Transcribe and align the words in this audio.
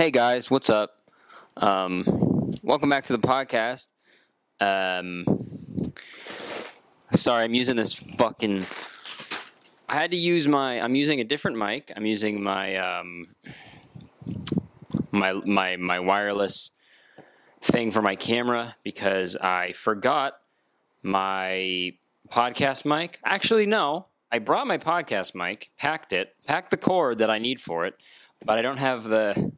Hey 0.00 0.10
guys, 0.10 0.50
what's 0.50 0.70
up? 0.70 0.96
Um, 1.58 2.04
welcome 2.62 2.88
back 2.88 3.04
to 3.04 3.12
the 3.12 3.18
podcast. 3.18 3.88
Um, 4.58 5.26
sorry, 7.12 7.44
I'm 7.44 7.52
using 7.52 7.76
this 7.76 7.92
fucking. 7.92 8.64
I 9.90 9.96
had 9.98 10.12
to 10.12 10.16
use 10.16 10.48
my. 10.48 10.80
I'm 10.80 10.94
using 10.94 11.20
a 11.20 11.24
different 11.24 11.58
mic. 11.58 11.92
I'm 11.94 12.06
using 12.06 12.42
my 12.42 12.76
um, 12.76 13.26
my 15.12 15.34
my 15.34 15.76
my 15.76 16.00
wireless 16.00 16.70
thing 17.60 17.90
for 17.90 18.00
my 18.00 18.16
camera 18.16 18.76
because 18.82 19.36
I 19.36 19.72
forgot 19.72 20.40
my 21.02 21.92
podcast 22.30 22.86
mic. 22.86 23.18
Actually, 23.22 23.66
no, 23.66 24.06
I 24.32 24.38
brought 24.38 24.66
my 24.66 24.78
podcast 24.78 25.34
mic, 25.34 25.68
packed 25.76 26.14
it, 26.14 26.36
packed 26.46 26.70
the 26.70 26.78
cord 26.78 27.18
that 27.18 27.28
I 27.28 27.36
need 27.36 27.60
for 27.60 27.84
it, 27.84 27.96
but 28.42 28.56
I 28.56 28.62
don't 28.62 28.78
have 28.78 29.04
the. 29.04 29.52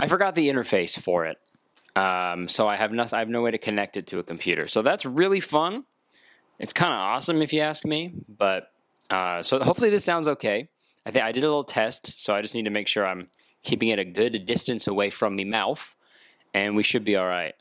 I 0.00 0.06
forgot 0.06 0.34
the 0.34 0.48
interface 0.48 0.98
for 0.98 1.26
it, 1.26 1.38
um, 1.96 2.48
so 2.48 2.68
I 2.68 2.76
have 2.76 2.92
nothing. 2.92 3.16
I 3.16 3.20
have 3.20 3.28
no 3.28 3.42
way 3.42 3.50
to 3.50 3.58
connect 3.58 3.96
it 3.96 4.06
to 4.08 4.18
a 4.18 4.22
computer. 4.22 4.66
So 4.66 4.82
that's 4.82 5.04
really 5.04 5.40
fun. 5.40 5.84
It's 6.58 6.72
kind 6.72 6.92
of 6.92 6.98
awesome 6.98 7.42
if 7.42 7.52
you 7.52 7.60
ask 7.60 7.84
me, 7.84 8.12
but 8.28 8.70
uh, 9.10 9.42
so 9.42 9.60
hopefully 9.60 9.90
this 9.90 10.04
sounds 10.04 10.28
okay. 10.28 10.68
I 11.06 11.10
think 11.10 11.24
I 11.24 11.32
did 11.32 11.44
a 11.44 11.46
little 11.46 11.64
test, 11.64 12.20
so 12.20 12.34
I 12.34 12.42
just 12.42 12.54
need 12.54 12.66
to 12.66 12.70
make 12.70 12.86
sure 12.86 13.06
I'm 13.06 13.28
keeping 13.62 13.88
it 13.88 13.98
a 13.98 14.04
good 14.04 14.46
distance 14.46 14.86
away 14.86 15.10
from 15.10 15.36
me 15.36 15.44
mouth, 15.44 15.96
and 16.54 16.76
we 16.76 16.82
should 16.82 17.04
be 17.04 17.16
all 17.16 17.26
right. 17.26 17.54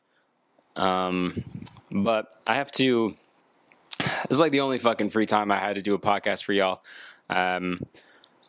Um, 0.75 1.43
but 1.91 2.33
I 2.47 2.55
have 2.55 2.71
to. 2.73 3.15
Is 4.29 4.39
like 4.39 4.53
the 4.53 4.61
only 4.61 4.79
fucking 4.79 5.09
free 5.09 5.25
time 5.25 5.51
I 5.51 5.59
had 5.59 5.75
to 5.75 5.81
do 5.81 5.93
a 5.93 5.99
podcast 5.99 6.43
for 6.43 6.53
y'all. 6.53 6.83
Um, 7.29 7.81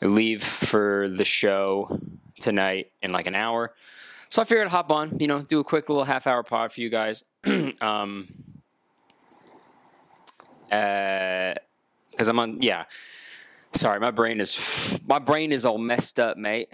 I 0.02 0.06
leave 0.06 0.42
for 0.42 1.08
the 1.08 1.24
show 1.24 2.00
tonight 2.40 2.92
in 3.02 3.12
like 3.12 3.26
an 3.26 3.34
hour, 3.34 3.74
so 4.30 4.40
I 4.40 4.44
figured 4.44 4.68
I'd 4.68 4.70
hop 4.70 4.92
on, 4.92 5.18
you 5.18 5.26
know, 5.26 5.42
do 5.42 5.58
a 5.58 5.64
quick 5.64 5.88
little 5.88 6.04
half 6.04 6.28
hour 6.28 6.44
pod 6.44 6.72
for 6.72 6.80
you 6.80 6.88
guys. 6.88 7.24
um, 7.80 8.28
uh, 10.70 11.54
because 12.10 12.28
I'm 12.28 12.38
on, 12.38 12.62
yeah. 12.62 12.84
Sorry, 13.72 13.98
my 13.98 14.10
brain 14.10 14.40
is 14.40 15.00
my 15.06 15.18
brain 15.18 15.52
is 15.52 15.64
all 15.64 15.78
messed 15.78 16.18
up, 16.18 16.36
mate. 16.36 16.68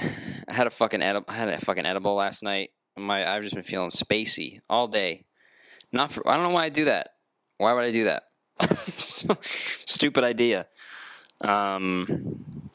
I 0.48 0.53
had 0.53 0.67
a 0.67 0.70
fucking 0.70 1.03
edible. 1.03 1.27
I 1.28 1.34
had 1.34 1.48
a 1.48 1.59
fucking 1.59 1.84
edible 1.84 2.14
last 2.14 2.42
night. 2.42 2.70
My 2.97 3.31
I've 3.31 3.42
just 3.42 3.55
been 3.55 3.62
feeling 3.62 3.91
spacey 3.91 4.61
all 4.69 4.89
day. 4.89 5.25
Not 5.92 6.11
for 6.11 6.27
I 6.27 6.34
don't 6.34 6.44
know 6.44 6.50
why 6.50 6.64
I 6.64 6.69
do 6.70 6.87
that. 6.87 7.11
Why 7.59 7.75
would 7.75 7.84
I 7.84 7.91
do 7.92 8.05
that? 8.05 8.25
Stupid 8.98 10.25
idea. 10.25 10.67
Um, 11.42 12.66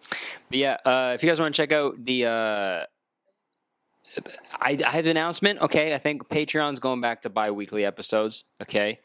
yeah, 0.51 0.77
uh, 0.85 1.11
if 1.15 1.23
you 1.23 1.29
guys 1.29 1.39
want 1.39 1.53
to 1.53 1.61
check 1.61 1.71
out 1.71 2.03
the, 2.03 2.25
uh, 2.25 2.85
I, 4.59 4.77
I 4.85 4.89
had 4.89 5.05
an 5.05 5.11
announcement. 5.11 5.61
Okay, 5.61 5.93
I 5.93 5.97
think 5.97 6.27
Patreon's 6.29 6.79
going 6.79 7.01
back 7.01 7.21
to 7.23 7.29
bi-weekly 7.29 7.85
episodes. 7.85 8.45
Okay, 8.61 8.99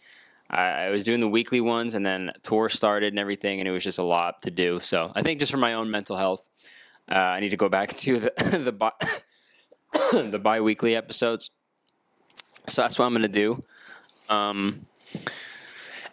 I, 0.51 0.63
I 0.63 0.91
was 0.91 1.05
doing 1.05 1.21
the 1.21 1.29
weekly 1.29 1.61
ones, 1.61 1.95
and 1.95 2.05
then 2.05 2.33
tour 2.43 2.69
started 2.69 3.13
and 3.13 3.19
everything, 3.19 3.61
and 3.61 3.69
it 3.69 3.73
was 3.73 3.85
just 3.85 3.99
a 3.99 4.05
lot 4.05 4.43
to 4.43 4.51
do. 4.51 4.81
So 4.81 5.13
I 5.15 5.23
think 5.23 5.41
just 5.41 5.53
for 5.53 5.59
my 5.59 5.75
own 5.75 5.91
mental 5.91 6.17
health, 6.17 6.49
uh, 7.11 7.15
I 7.15 7.41
need 7.41 7.51
to 7.51 7.57
go 7.57 7.69
back 7.69 7.91
to 7.95 8.19
the 8.19 8.33
the 8.59 8.73
bi- 8.73 8.93
the 10.13 10.41
bi-weekly 10.43 10.97
episodes. 10.97 11.51
So 12.69 12.83
that's 12.83 12.99
what 12.99 13.07
I'm 13.07 13.13
gonna 13.13 13.29
do. 13.29 13.63
Um, 14.29 14.87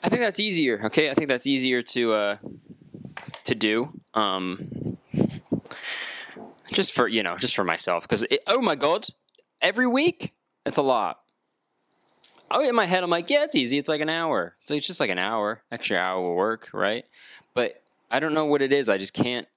I 0.03 0.09
think 0.09 0.21
that's 0.21 0.39
easier. 0.39 0.81
Okay, 0.85 1.09
I 1.09 1.13
think 1.13 1.29
that's 1.29 1.47
easier 1.47 1.81
to 1.81 2.13
uh, 2.13 2.37
to 3.45 3.55
do. 3.55 3.89
Um, 4.13 4.97
just 6.71 6.93
for 6.93 7.07
you 7.07 7.23
know, 7.23 7.37
just 7.37 7.55
for 7.55 7.63
myself, 7.63 8.07
because 8.07 8.25
oh 8.47 8.61
my 8.61 8.75
god, 8.75 9.07
every 9.61 9.87
week 9.87 10.33
it's 10.65 10.77
a 10.77 10.81
lot. 10.81 11.19
Oh, 12.51 12.63
in 12.63 12.75
my 12.75 12.85
head, 12.85 13.03
I'm 13.03 13.09
like, 13.09 13.29
yeah, 13.29 13.43
it's 13.43 13.55
easy. 13.55 13.77
It's 13.77 13.89
like 13.89 14.01
an 14.01 14.09
hour. 14.09 14.55
So 14.63 14.75
it's 14.75 14.85
just 14.85 14.99
like 14.99 15.09
an 15.09 15.17
hour, 15.17 15.63
extra 15.71 15.97
hour 15.97 16.29
of 16.29 16.35
work, 16.35 16.69
right? 16.71 17.03
But 17.55 17.81
I 18.11 18.19
don't 18.19 18.35
know 18.35 18.45
what 18.45 18.61
it 18.61 18.71
is. 18.71 18.89
I 18.89 18.99
just 18.99 19.13
can't. 19.13 19.47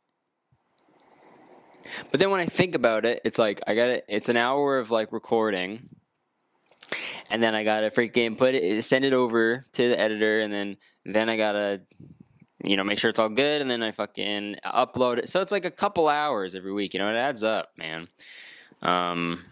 But 2.10 2.20
then 2.20 2.30
when 2.30 2.40
I 2.40 2.46
think 2.46 2.74
about 2.74 3.04
it, 3.04 3.20
it's 3.24 3.38
like 3.38 3.60
I 3.66 3.74
got 3.74 3.88
it. 3.88 4.04
It's 4.08 4.28
an 4.28 4.36
hour 4.36 4.78
of 4.78 4.90
like 4.90 5.12
recording, 5.12 5.88
and 7.30 7.42
then 7.42 7.54
I 7.54 7.64
gotta 7.64 7.90
freaking 7.90 8.36
put 8.38 8.54
it, 8.54 8.82
send 8.82 9.04
it 9.04 9.12
over 9.12 9.62
to 9.74 9.88
the 9.88 9.98
editor, 9.98 10.40
and 10.40 10.52
then 10.52 10.76
then 11.04 11.28
I 11.28 11.36
gotta, 11.36 11.82
you 12.62 12.76
know, 12.76 12.84
make 12.84 12.98
sure 12.98 13.10
it's 13.10 13.18
all 13.18 13.28
good, 13.28 13.60
and 13.60 13.70
then 13.70 13.82
I 13.82 13.90
fucking 13.92 14.56
upload 14.64 15.18
it. 15.18 15.28
So 15.28 15.40
it's 15.40 15.52
like 15.52 15.64
a 15.64 15.70
couple 15.70 16.08
hours 16.08 16.54
every 16.54 16.72
week. 16.72 16.94
You 16.94 17.00
know, 17.00 17.08
it 17.08 17.16
adds 17.16 17.44
up, 17.44 17.70
man. 17.76 18.08
Um, 18.82 19.44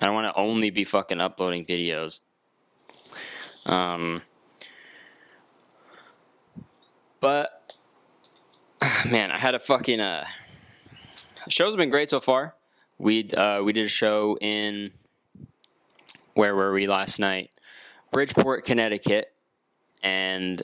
I 0.00 0.06
don't 0.06 0.14
want 0.14 0.32
to 0.32 0.40
only 0.40 0.70
be 0.70 0.84
fucking 0.84 1.20
uploading 1.20 1.64
videos. 1.64 2.20
Um, 3.64 4.22
but 7.20 7.74
man, 9.10 9.30
I 9.30 9.38
had 9.38 9.54
a 9.54 9.60
fucking 9.60 10.00
uh. 10.00 10.24
Show's 11.48 11.76
been 11.76 11.90
great 11.90 12.10
so 12.10 12.20
far. 12.20 12.54
We 12.98 13.30
uh, 13.30 13.62
we 13.62 13.72
did 13.72 13.86
a 13.86 13.88
show 13.88 14.36
in 14.40 14.90
where 16.34 16.54
were 16.54 16.72
we 16.72 16.86
last 16.86 17.18
night? 17.18 17.50
Bridgeport, 18.12 18.64
Connecticut, 18.64 19.32
and 20.02 20.62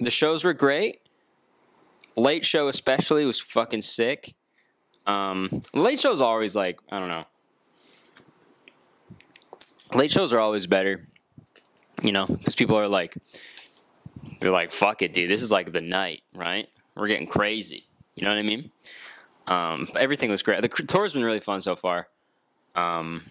the 0.00 0.10
shows 0.10 0.44
were 0.44 0.54
great. 0.54 1.00
Late 2.16 2.44
show 2.44 2.68
especially 2.68 3.24
was 3.24 3.40
fucking 3.40 3.82
sick. 3.82 4.34
Um, 5.06 5.62
late 5.74 6.00
shows 6.00 6.20
always 6.20 6.54
like 6.56 6.78
I 6.90 7.00
don't 7.00 7.08
know. 7.08 7.24
Late 9.94 10.10
shows 10.10 10.32
are 10.32 10.40
always 10.40 10.66
better, 10.66 11.06
you 12.02 12.12
know, 12.12 12.26
because 12.26 12.54
people 12.54 12.76
are 12.76 12.88
like, 12.88 13.14
they're 14.40 14.50
like, 14.50 14.72
"Fuck 14.72 15.02
it, 15.02 15.12
dude. 15.12 15.30
This 15.30 15.42
is 15.42 15.52
like 15.52 15.72
the 15.72 15.80
night, 15.80 16.22
right? 16.34 16.68
We're 16.94 17.08
getting 17.08 17.26
crazy." 17.26 17.84
You 18.14 18.24
know 18.24 18.30
what 18.30 18.38
I 18.38 18.42
mean? 18.42 18.70
Um, 19.46 19.88
everything 19.96 20.30
was 20.30 20.42
great. 20.42 20.62
The 20.62 20.68
tour's 20.68 21.12
been 21.12 21.24
really 21.24 21.40
fun 21.40 21.60
so 21.60 21.76
far. 21.76 22.08
Um, 22.74 23.22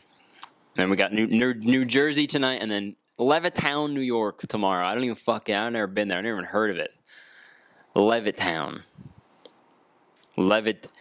and 0.75 0.84
then 0.84 0.90
we 0.90 0.95
got 0.95 1.13
New, 1.13 1.28
New, 1.28 1.53
New 1.53 1.85
Jersey 1.85 2.28
tonight, 2.28 2.62
and 2.62 2.72
then 2.72 2.95
Levittown, 3.19 3.94
New 3.94 4.01
York 4.01 4.41
tomorrow. 4.47 4.85
I 4.85 4.94
don't 4.94 5.03
even 5.03 5.16
fucking. 5.16 5.56
I've 5.56 5.74
never 5.74 5.88
been 5.88 6.07
there. 6.07 6.18
I've 6.18 6.24
never 6.24 6.38
even 6.38 6.50
heard 6.50 6.72
of 6.72 6.78
it. 6.78 6.94
Levittown, 7.96 8.81
Levitt, 10.35 10.91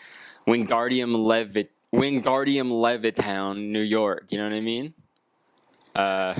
Wingardium 0.47 1.17
Levit, 1.17 1.69
Wingardium 1.95 2.71
Levittown, 2.71 3.71
New 3.71 3.81
York. 3.81 4.27
You 4.31 4.39
know 4.39 4.45
what 4.45 4.53
I 4.53 4.61
mean? 4.61 4.95
Uh, 5.95 6.34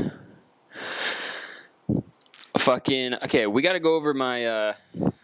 fucking. 2.59 3.15
Okay, 3.15 3.47
we 3.47 3.63
got 3.63 3.73
to 3.73 3.81
go 3.81 3.95
over 3.95 4.13
my. 4.13 4.45
Uh, 4.45 4.75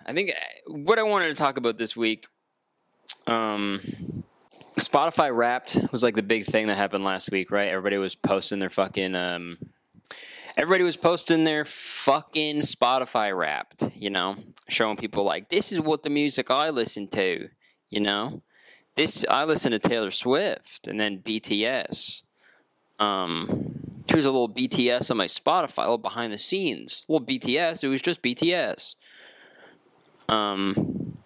I 0.07 0.15
think 0.15 0.33
what 0.67 0.99
I 0.99 1.03
wanted 1.03 1.29
to 1.29 1.35
talk 1.35 1.59
about 1.59 1.77
this 1.77 1.95
week. 1.95 2.27
Um, 3.27 3.81
Spotify 4.79 5.35
Wrapped 5.35 5.79
was 5.93 6.03
like 6.03 6.15
the 6.15 6.23
big 6.23 6.45
thing 6.45 6.69
that 6.69 6.77
happened 6.77 7.05
last 7.05 7.31
week, 7.31 7.51
right? 7.51 7.69
Everybody 7.69 7.99
was 7.99 8.15
posting 8.15 8.59
their 8.59 8.71
fucking 8.71 9.15
um 9.15 9.59
everybody 10.59 10.83
was 10.83 10.97
posting 10.97 11.45
their 11.45 11.65
fucking 11.65 12.59
Spotify 12.59 13.35
Wrapped, 13.35 13.91
you 13.95 14.11
know, 14.11 14.35
showing 14.69 14.97
people 14.97 15.23
like 15.23 15.49
this 15.49 15.71
is 15.71 15.81
what 15.81 16.03
the 16.03 16.11
music 16.11 16.51
I 16.51 16.71
listen 16.71 17.07
to, 17.09 17.49
you 17.89 18.01
know. 18.01 18.43
This 18.97 19.25
I 19.31 19.45
listen 19.45 19.71
to 19.71 19.79
Taylor 19.79 20.11
Swift 20.11 20.89
and 20.89 20.99
then 20.99 21.21
BTS. 21.21 22.25
Um 22.99 24.03
here's 24.09 24.27
a 24.27 24.33
little 24.33 24.49
BTS 24.49 25.13
on 25.13 25.17
my 25.17 25.27
Spotify, 25.27 25.79
a 25.79 25.83
little 25.83 25.99
behind 25.99 26.33
the 26.33 26.39
scenes. 26.39 27.06
A 27.09 27.12
little 27.12 27.27
BTS, 27.27 27.85
it 27.85 27.88
was 27.88 28.03
just 28.03 28.21
BTS. 28.21 28.97
Um 30.29 31.19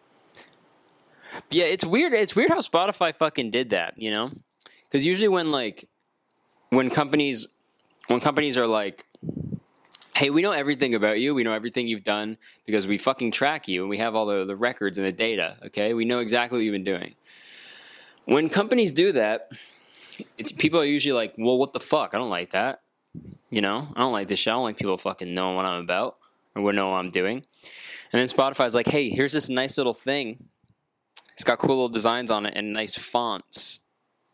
yeah, 1.50 1.64
it's 1.64 1.86
weird. 1.86 2.12
It's 2.12 2.36
weird 2.36 2.50
how 2.50 2.58
Spotify 2.58 3.16
fucking 3.16 3.50
did 3.50 3.70
that, 3.70 3.94
you 3.96 4.10
know? 4.10 4.30
Because 4.84 5.06
usually 5.06 5.28
when 5.28 5.50
like 5.50 5.88
when 6.68 6.90
companies 6.90 7.46
when 8.08 8.20
companies 8.20 8.58
are 8.58 8.66
like, 8.66 9.06
"Hey, 10.22 10.30
we 10.30 10.42
know 10.42 10.52
everything 10.52 10.94
about 10.94 11.18
you. 11.18 11.34
We 11.34 11.42
know 11.42 11.52
everything 11.52 11.88
you've 11.88 12.04
done 12.04 12.38
because 12.64 12.86
we 12.86 12.96
fucking 12.96 13.32
track 13.32 13.66
you 13.66 13.80
and 13.80 13.90
we 13.90 13.98
have 13.98 14.14
all 14.14 14.26
the, 14.26 14.44
the 14.44 14.54
records 14.54 14.96
and 14.96 15.06
the 15.06 15.12
data. 15.12 15.56
Okay, 15.66 15.94
we 15.94 16.04
know 16.04 16.20
exactly 16.20 16.58
what 16.58 16.64
you've 16.64 16.72
been 16.72 16.84
doing." 16.84 17.14
When 18.24 18.48
companies 18.48 18.92
do 18.92 19.10
that, 19.12 19.48
it's 20.38 20.52
people 20.52 20.80
are 20.80 20.84
usually 20.84 21.12
like, 21.12 21.34
"Well, 21.36 21.58
what 21.58 21.72
the 21.72 21.80
fuck? 21.80 22.14
I 22.14 22.18
don't 22.18 22.30
like 22.30 22.52
that." 22.52 22.82
You 23.50 23.62
know, 23.62 23.88
I 23.96 24.00
don't 24.00 24.12
like 24.12 24.28
this 24.28 24.38
shit. 24.38 24.52
I 24.52 24.54
don't 24.54 24.62
like 24.62 24.78
people 24.78 24.96
fucking 24.96 25.34
knowing 25.34 25.56
what 25.56 25.64
I'm 25.64 25.80
about 25.80 26.18
or 26.54 26.62
what 26.62 26.74
know 26.76 26.90
what 26.90 26.98
I'm 26.98 27.10
doing. 27.10 27.44
And 28.12 28.20
then 28.20 28.26
Spotify's 28.26 28.74
like, 28.74 28.86
"Hey, 28.86 29.08
here's 29.08 29.32
this 29.32 29.48
nice 29.48 29.76
little 29.76 29.94
thing 29.94 30.48
it's 31.32 31.44
got 31.44 31.58
cool 31.58 31.76
little 31.76 31.88
designs 31.88 32.30
on 32.30 32.46
it 32.46 32.54
and 32.54 32.72
nice 32.72 32.94
fonts. 32.94 33.80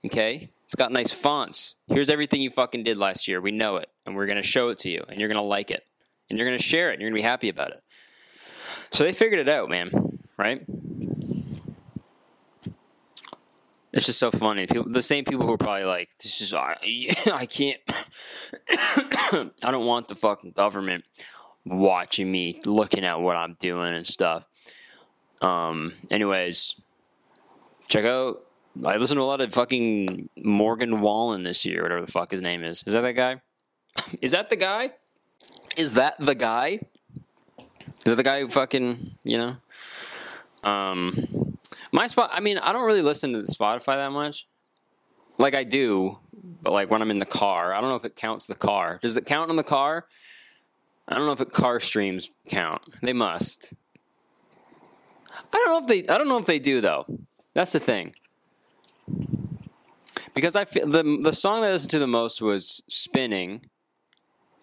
Okay? 0.05 0.51
It's 0.67 0.75
got 0.75 0.93
nice 0.93 1.13
fonts. 1.13 1.77
Here's 1.87 2.11
everything 2.11 2.43
you 2.43 2.51
fucking 2.51 2.85
did 2.85 2.99
last 2.99 3.27
year. 3.27 3.41
We 3.41 3.51
know 3.51 3.77
it. 3.77 3.89
And 4.09 4.17
we're 4.17 4.27
going 4.27 4.37
to 4.37 4.43
show 4.43 4.71
it 4.71 4.79
to 4.79 4.91
you. 4.91 5.05
And 5.07 5.21
you're 5.21 5.29
going 5.29 5.37
to 5.37 5.43
like 5.43 5.71
it. 5.71 5.85
And 6.31 6.39
you're 6.39 6.49
going 6.49 6.59
to 6.59 6.65
share 6.65 6.91
it. 6.91 6.95
And 6.95 7.03
you're 7.03 7.11
going 7.11 7.21
to 7.21 7.25
be 7.25 7.29
happy 7.29 7.51
about 7.51 7.73
it. 7.73 7.83
So 8.91 9.05
they 9.05 9.13
figured 9.13 9.39
it 9.39 9.51
out, 9.51 9.69
man. 9.69 10.19
Right? 10.39 10.65
It's 13.93 14.07
just 14.07 14.19
so 14.19 14.31
funny. 14.31 14.67
People, 14.67 14.91
the 14.91 15.03
same 15.03 15.25
people 15.25 15.47
who 15.47 15.53
are 15.53 15.59
probably 15.59 15.85
like, 15.85 16.11
"This 16.19 16.41
is 16.41 16.55
I, 16.55 16.77
I 17.33 17.47
can't. 17.47 17.81
I 18.71 19.51
don't 19.71 19.87
want 19.87 20.07
the 20.07 20.15
fucking 20.15 20.53
government 20.53 21.05
watching 21.65 22.31
me, 22.31 22.61
looking 22.65 23.05
at 23.05 23.21
what 23.21 23.37
I'm 23.37 23.57
doing 23.59 23.95
and 23.95 24.07
stuff." 24.07 24.47
Um. 25.41 25.95
Anyways, 26.11 26.77
check 27.89 28.05
out. 28.05 28.45
I 28.85 28.99
listened 28.99 29.19
to 29.19 29.23
a 29.23 29.25
lot 29.25 29.41
of 29.41 29.53
fucking 29.53 30.29
Morgan 30.37 31.01
Wallen 31.01 31.43
this 31.43 31.65
year, 31.65 31.83
whatever 31.83 32.03
the 32.05 32.13
fuck 32.13 32.31
his 32.31 32.43
name 32.43 32.63
is. 32.63 32.85
Is 32.87 32.93
that 32.93 33.01
that 33.01 33.15
guy? 33.15 33.41
Is 34.21 34.33
that 34.33 34.51
the 34.51 34.57
guy? 34.57 34.93
Is 35.77 35.95
that 35.95 36.17
the 36.19 36.35
guy? 36.35 36.81
Is 37.59 38.05
that 38.05 38.17
the 38.17 38.23
guy 38.23 38.41
who 38.41 38.49
fucking 38.49 39.13
you 39.25 39.39
know? 39.39 39.57
Um, 40.65 41.59
my 41.93 42.07
spot. 42.07 42.31
I 42.33 42.41
mean, 42.41 42.59
I 42.59 42.73
don't 42.73 42.87
really 42.87 43.03
listen 43.03 43.33
to 43.33 43.43
the 43.43 43.49
Spotify 43.49 43.97
that 43.97 44.13
much. 44.13 44.47
Like 45.39 45.55
I 45.55 45.65
do, 45.65 46.19
but 46.63 46.73
like 46.73 46.91
when 46.91 47.01
I'm 47.01 47.11
in 47.11 47.19
the 47.19 47.27
car, 47.27 47.73
I 47.73 47.81
don't 47.81 47.91
know 47.91 47.97
if 47.97 48.05
it 48.05 48.17
counts 48.17 48.47
the 48.47 48.55
car. 48.55 48.99
Does 49.03 49.17
it 49.17 49.27
count 49.27 49.51
on 49.51 49.57
the 49.57 49.63
car? 49.63 50.07
I 51.07 51.15
don't 51.15 51.27
know 51.27 51.33
if 51.33 51.41
it 51.41 51.53
car 51.53 51.81
streams 51.81 52.31
count. 52.49 52.83
They 53.03 53.13
must. 53.13 53.73
I 55.53 55.57
don't 55.57 55.69
know 55.69 55.79
if 55.79 55.87
they. 55.87 56.13
I 56.13 56.19
don't 56.19 56.29
know 56.29 56.39
if 56.39 56.47
they 56.47 56.59
do 56.59 56.81
though. 56.81 57.07
That's 57.55 57.73
the 57.73 57.81
thing. 57.81 58.15
Because 60.35 60.55
I 60.55 60.65
feel 60.65 60.87
the 60.87 61.21
the 61.23 61.33
song 61.33 61.63
that 61.63 61.69
I 61.69 61.73
listened 61.73 61.91
to 61.93 61.99
the 61.99 62.07
most 62.07 62.43
was 62.43 62.83
"Spinning" 62.89 63.63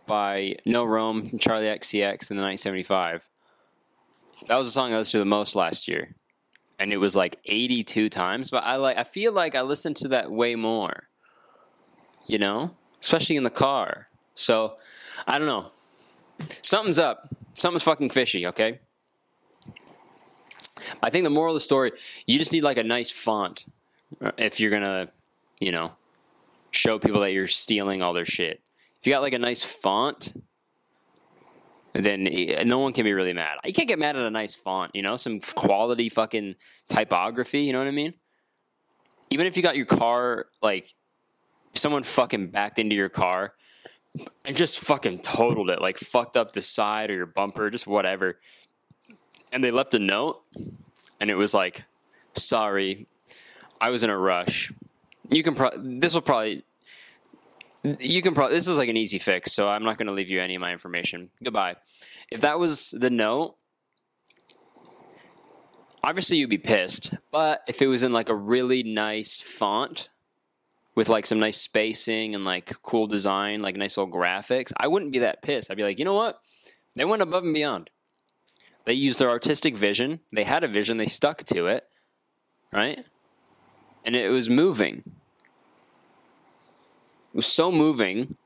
by 0.06 0.56
No 0.66 0.84
Rome 0.84 1.30
and 1.32 1.40
Charli 1.40 1.66
XCX 1.66 2.32
in 2.32 2.38
the 2.38 2.44
1975. 2.44 3.30
That 4.48 4.58
was 4.58 4.68
the 4.68 4.72
song 4.72 4.94
I 4.94 4.98
listened 4.98 5.14
to 5.14 5.20
the 5.20 5.26
most 5.26 5.56
last 5.56 5.88
year, 5.88 6.16
and 6.80 6.94
it 6.94 6.98
was 6.98 7.16
like 7.16 7.40
82 7.46 8.10
times. 8.10 8.52
But 8.52 8.64
I 8.64 8.76
like. 8.76 8.98
I 8.98 9.04
feel 9.04 9.32
like 9.32 9.56
I 9.56 9.62
listened 9.62 9.98
to 9.98 10.10
that 10.10 10.32
way 10.32 10.56
more. 10.56 11.04
You 12.28 12.40
know, 12.40 12.76
especially 13.02 13.36
in 13.36 13.44
the 13.44 13.50
car. 13.50 14.08
So 14.34 14.76
I 15.28 15.38
don't 15.38 15.48
know. 15.48 15.72
Something's 16.62 17.00
up. 17.00 17.30
Something's 17.56 17.84
fucking 17.84 18.10
fishy. 18.10 18.46
Okay. 18.48 18.80
I 21.02 21.10
think 21.10 21.24
the 21.24 21.30
moral 21.30 21.54
of 21.54 21.56
the 21.56 21.62
story, 21.62 21.92
you 22.26 22.38
just 22.38 22.52
need 22.52 22.64
like 22.64 22.78
a 22.78 22.84
nice 22.84 23.10
font 23.10 23.66
uh, 24.22 24.32
if 24.38 24.60
you're 24.60 24.72
gonna, 24.72 25.10
you 25.60 25.72
know, 25.72 25.94
show 26.72 27.00
people 27.00 27.22
that 27.22 27.32
you're 27.32 27.48
stealing 27.48 28.02
all 28.02 28.14
their 28.14 28.26
shit. 28.26 28.62
If 29.06 29.10
you 29.10 29.14
got 29.14 29.22
like 29.22 29.34
a 29.34 29.38
nice 29.38 29.64
font, 29.64 30.34
then 31.94 32.28
eh, 32.28 32.64
no 32.64 32.80
one 32.80 32.92
can 32.92 33.04
be 33.04 33.14
really 33.14 33.34
mad. 33.34 33.60
You 33.64 33.72
can't 33.72 33.88
get 33.88 34.00
mad 34.00 34.16
at 34.16 34.26
a 34.26 34.32
nice 34.32 34.56
font, 34.56 34.96
you 34.96 35.04
know, 35.04 35.16
some 35.16 35.42
quality 35.42 36.10
fucking 36.10 36.56
typography. 36.90 37.60
You 37.60 37.74
know 37.74 37.78
what 37.78 37.88
I 37.88 37.92
mean? 37.92 38.16
Even 39.30 39.46
if 39.46 39.58
you 39.58 39.62
got 39.62 39.76
your 39.76 39.86
car 39.86 40.48
like 40.64 40.96
someone 41.76 42.02
fucking 42.02 42.48
backed 42.48 42.80
into 42.80 42.96
your 42.96 43.10
car 43.10 43.54
and 44.44 44.58
just 44.58 44.80
fucking 44.80 45.20
totaled 45.20 45.70
it, 45.70 45.80
like 45.80 46.00
fucked 46.00 46.36
up 46.36 46.54
the 46.54 46.62
side 46.62 47.12
or 47.12 47.14
your 47.14 47.28
bumper, 47.28 47.70
just 47.70 47.86
whatever. 47.86 48.40
And 49.52 49.64
they 49.64 49.70
left 49.70 49.94
a 49.94 50.00
note, 50.00 50.42
and 51.22 51.30
it 51.30 51.36
was 51.36 51.54
like, 51.54 51.84
"Sorry, 52.34 53.06
I 53.80 53.92
was 53.92 54.04
in 54.04 54.10
a 54.10 54.18
rush." 54.18 54.74
You 55.30 55.44
can 55.44 55.54
pro- 55.54 55.78
this 55.78 56.16
will 56.16 56.24
probably 56.24 56.64
you 58.00 58.22
can 58.22 58.34
probably 58.34 58.56
this 58.56 58.68
is 58.68 58.78
like 58.78 58.90
an 58.90 58.98
easy 58.98 59.20
fix, 59.20 59.54
so 59.54 59.68
I'm 59.68 59.84
not 59.84 59.98
going 59.98 60.08
to 60.08 60.14
leave 60.14 60.30
you 60.30 60.42
any 60.42 60.56
of 60.56 60.62
my 60.62 60.72
information. 60.72 61.30
Goodbye. 61.44 61.76
If 62.32 62.42
that 62.42 62.60
was 62.60 62.92
the 62.98 63.10
note, 63.10 63.56
obviously 66.04 66.38
you'd 66.38 66.50
be 66.50 66.58
pissed. 66.58 67.14
But 67.32 67.62
if 67.68 67.82
it 67.82 67.88
was 67.88 68.04
in 68.04 68.12
like 68.12 68.30
a 68.30 68.36
really 68.36 68.84
nice 68.84 69.42
font 69.42 70.10
with 70.96 71.10
like 71.10 71.26
some 71.26 71.40
nice 71.40 71.58
spacing 71.58 72.36
and 72.36 72.46
like 72.46 72.74
cool 72.82 73.08
design, 73.08 73.62
like 73.62 73.76
nice 73.76 73.98
little 73.98 74.14
graphics, 74.14 74.72
I 74.78 74.88
wouldn't 74.88 75.12
be 75.12 75.20
that 75.20 75.42
pissed. 75.42 75.70
I'd 75.70 75.78
be 75.78 75.84
like, 75.84 76.00
you 76.00 76.06
know 76.06 76.14
what? 76.14 76.40
They 76.96 77.06
went 77.06 77.22
above 77.22 77.44
and 77.44 77.54
beyond. 77.54 77.90
They 78.86 78.94
used 78.94 79.20
their 79.20 79.30
artistic 79.30 79.76
vision. 79.76 80.22
They 80.32 80.44
had 80.44 80.64
a 80.64 80.68
vision. 80.68 80.98
They 80.98 81.08
stuck 81.08 81.44
to 81.46 81.68
it, 81.68 81.86
right? 82.72 83.04
And 84.06 84.16
it 84.16 84.30
was 84.30 84.50
moving. 84.50 85.04
Was 87.36 87.46
so 87.46 87.70
moving 87.70 88.38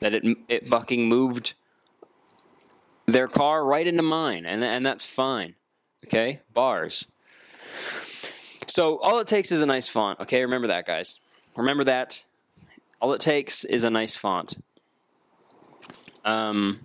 that 0.00 0.14
it 0.14 0.22
it 0.48 0.68
fucking 0.68 1.08
moved 1.08 1.54
their 3.06 3.26
car 3.26 3.64
right 3.64 3.86
into 3.86 4.02
mine, 4.02 4.44
and 4.44 4.62
and 4.62 4.84
that's 4.84 5.04
fine. 5.04 5.54
Okay, 6.04 6.40
bars. 6.52 7.06
So 8.66 8.98
all 8.98 9.18
it 9.18 9.26
takes 9.26 9.50
is 9.50 9.62
a 9.62 9.66
nice 9.66 9.88
font. 9.88 10.20
Okay, 10.20 10.42
remember 10.42 10.68
that, 10.68 10.86
guys. 10.86 11.18
Remember 11.56 11.84
that. 11.84 12.22
All 13.00 13.14
it 13.14 13.22
takes 13.22 13.64
is 13.64 13.82
a 13.82 13.90
nice 13.90 14.14
font. 14.14 14.62
Um, 16.24 16.84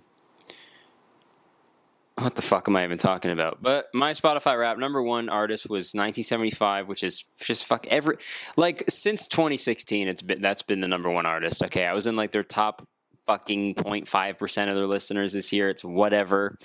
what 2.16 2.36
the 2.36 2.42
fuck 2.42 2.68
am 2.68 2.76
I 2.76 2.84
even 2.84 2.98
talking 2.98 3.32
about? 3.32 3.58
But 3.60 3.88
my 3.92 4.12
Spotify 4.12 4.58
rap 4.58 4.78
number 4.78 5.02
one 5.02 5.28
artist 5.28 5.68
was 5.68 5.94
1975, 5.94 6.86
which 6.86 7.02
is 7.02 7.24
just 7.40 7.66
fuck 7.66 7.86
every 7.88 8.18
like 8.56 8.84
since 8.88 9.26
2016. 9.26 10.06
It's 10.06 10.22
been 10.22 10.40
that's 10.40 10.62
been 10.62 10.80
the 10.80 10.88
number 10.88 11.10
one 11.10 11.26
artist. 11.26 11.62
Okay, 11.64 11.84
I 11.84 11.92
was 11.92 12.06
in 12.06 12.14
like 12.14 12.30
their 12.30 12.44
top 12.44 12.86
fucking 13.26 13.74
0.5 13.74 14.38
percent 14.38 14.70
of 14.70 14.76
their 14.76 14.86
listeners 14.86 15.32
this 15.32 15.52
year. 15.52 15.68
It's 15.68 15.82
whatever. 15.82 16.56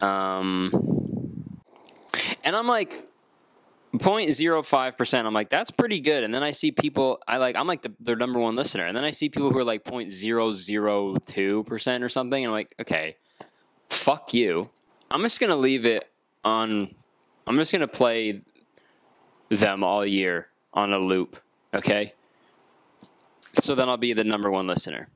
Um, 0.00 0.70
and 2.44 2.54
I'm 2.54 2.68
like 2.68 3.08
0.05 3.92 4.96
percent. 4.96 5.26
I'm 5.26 5.34
like 5.34 5.50
that's 5.50 5.72
pretty 5.72 6.00
good. 6.00 6.22
And 6.22 6.32
then 6.32 6.44
I 6.44 6.52
see 6.52 6.70
people 6.70 7.18
I 7.26 7.38
like 7.38 7.56
I'm 7.56 7.66
like 7.66 7.82
the, 7.82 7.92
their 7.98 8.16
number 8.16 8.38
one 8.38 8.54
listener, 8.54 8.86
and 8.86 8.96
then 8.96 9.04
I 9.04 9.10
see 9.10 9.28
people 9.28 9.50
who 9.50 9.58
are 9.58 9.64
like 9.64 9.82
0.002 9.82 11.66
percent 11.66 12.04
or 12.04 12.08
something, 12.08 12.44
and 12.44 12.50
I'm 12.50 12.54
like 12.54 12.72
okay 12.80 13.16
fuck 13.94 14.34
you. 14.34 14.70
I'm 15.10 15.22
just 15.22 15.40
gonna 15.40 15.56
leave 15.56 15.86
it 15.86 16.10
on. 16.44 16.94
I'm 17.46 17.56
just 17.56 17.72
gonna 17.72 17.88
play 17.88 18.42
them 19.48 19.84
all 19.84 20.04
year 20.04 20.48
on 20.72 20.92
a 20.92 20.98
loop. 20.98 21.40
Okay. 21.72 22.12
So 23.60 23.74
then 23.74 23.88
I'll 23.88 23.96
be 23.96 24.12
the 24.12 24.24
number 24.24 24.50
one 24.50 24.66
listener. 24.66 25.08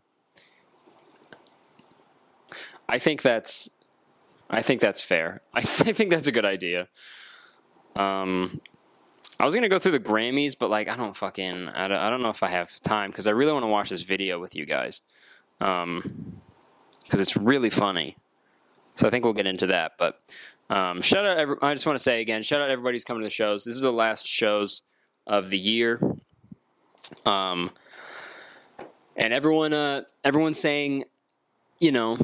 I 2.89 2.99
think 2.99 3.23
that's. 3.23 3.69
I 4.51 4.63
think 4.63 4.81
that's 4.81 5.03
fair. 5.03 5.43
I, 5.53 5.61
th- 5.63 5.89
I 5.89 5.93
think 5.93 6.11
that's 6.11 6.27
a 6.27 6.33
good 6.33 6.47
idea. 6.47 6.89
Um, 7.97 8.61
I 9.41 9.45
was 9.45 9.55
gonna 9.55 9.69
go 9.69 9.79
through 9.79 9.93
the 9.93 10.01
Grammys, 10.01 10.57
but 10.59 10.71
like 10.71 10.89
I 10.89 10.97
don't 10.97 11.17
fucking 11.17 11.69
I 11.69 11.89
don't, 11.89 11.99
I 11.99 12.11
don't 12.11 12.23
know 12.23 12.31
if 12.31 12.43
I 12.43 12.49
have 12.49 12.81
time 12.81 13.11
because 13.11 13.27
I 13.27 13.33
really 13.33 13.53
want 13.53 13.65
to 13.65 13.69
watch 13.69 13.91
this 13.91 14.03
video 14.03 14.39
with 14.39 14.55
you 14.55 14.65
guys. 14.65 15.01
Um, 15.61 16.41
because 17.03 17.21
it's 17.21 17.37
really 17.37 17.71
funny. 17.71 18.17
So 18.99 19.07
I 19.07 19.11
think 19.11 19.25
we'll 19.25 19.33
get 19.33 19.47
into 19.47 19.69
that. 19.69 19.93
But 19.97 20.19
um, 20.69 21.01
shout 21.03 21.25
out! 21.25 21.39
Every, 21.39 21.57
I 21.63 21.73
just 21.73 21.87
want 21.87 21.99
to 21.99 22.03
say 22.03 22.21
again, 22.21 22.43
shout 22.43 22.61
out 22.61 22.69
everybody 22.69 22.97
who's 22.97 23.05
coming 23.05 23.23
to 23.23 23.27
the 23.27 23.31
shows. 23.31 23.65
This 23.65 23.77
is 23.77 23.81
the 23.81 23.93
last 23.93 24.27
shows 24.27 24.83
of 25.27 25.51
the 25.51 25.59
year. 25.59 26.01
Um, 27.25 27.71
and 29.17 29.33
everyone, 29.33 29.73
uh, 29.73 30.03
everyone's 30.25 30.59
saying, 30.59 31.05
you 31.79 31.93
know, 31.93 32.19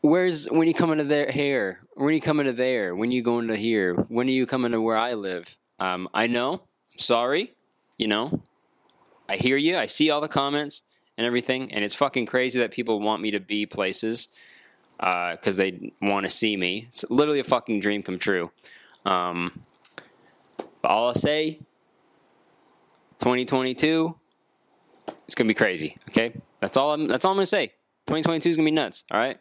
where's 0.00 0.46
when 0.46 0.66
you 0.66 0.74
coming 0.74 0.98
to 0.98 1.04
there 1.04 1.30
here? 1.30 1.80
When 1.94 2.12
you 2.12 2.20
coming 2.20 2.46
to 2.46 2.52
there? 2.52 2.96
When 2.96 3.12
you 3.12 3.22
going 3.22 3.46
to 3.48 3.56
here? 3.56 3.94
When 3.94 4.26
are 4.26 4.32
you 4.32 4.44
coming 4.44 4.72
to 4.72 4.80
where 4.80 4.96
I 4.96 5.14
live? 5.14 5.56
Um, 5.78 6.08
I 6.12 6.26
know. 6.26 6.62
Sorry, 6.96 7.54
you 7.96 8.08
know. 8.08 8.42
I 9.28 9.36
hear 9.36 9.56
you. 9.56 9.76
I 9.76 9.86
see 9.86 10.10
all 10.10 10.20
the 10.20 10.26
comments 10.26 10.82
and 11.16 11.24
everything, 11.26 11.72
and 11.72 11.84
it's 11.84 11.94
fucking 11.94 12.26
crazy 12.26 12.58
that 12.58 12.72
people 12.72 12.98
want 12.98 13.22
me 13.22 13.30
to 13.30 13.40
be 13.40 13.66
places 13.66 14.28
because 14.98 15.58
uh, 15.58 15.62
they 15.62 15.92
want 16.02 16.24
to 16.24 16.30
see 16.30 16.56
me. 16.56 16.86
It's 16.88 17.04
literally 17.08 17.40
a 17.40 17.44
fucking 17.44 17.80
dream 17.80 18.02
come 18.02 18.18
true. 18.18 18.50
Um, 19.04 19.62
all 20.82 21.08
I'll 21.08 21.14
say, 21.14 21.60
2022, 23.20 24.14
it's 25.26 25.34
gonna 25.34 25.48
be 25.48 25.54
crazy. 25.54 25.96
Okay, 26.08 26.32
that's 26.60 26.76
all. 26.76 26.92
I'm, 26.92 27.06
that's 27.06 27.24
all 27.24 27.32
I'm 27.32 27.36
gonna 27.36 27.46
say. 27.46 27.68
2022 28.06 28.50
is 28.50 28.56
gonna 28.56 28.66
be 28.66 28.70
nuts. 28.70 29.04
All 29.10 29.20
right, 29.20 29.38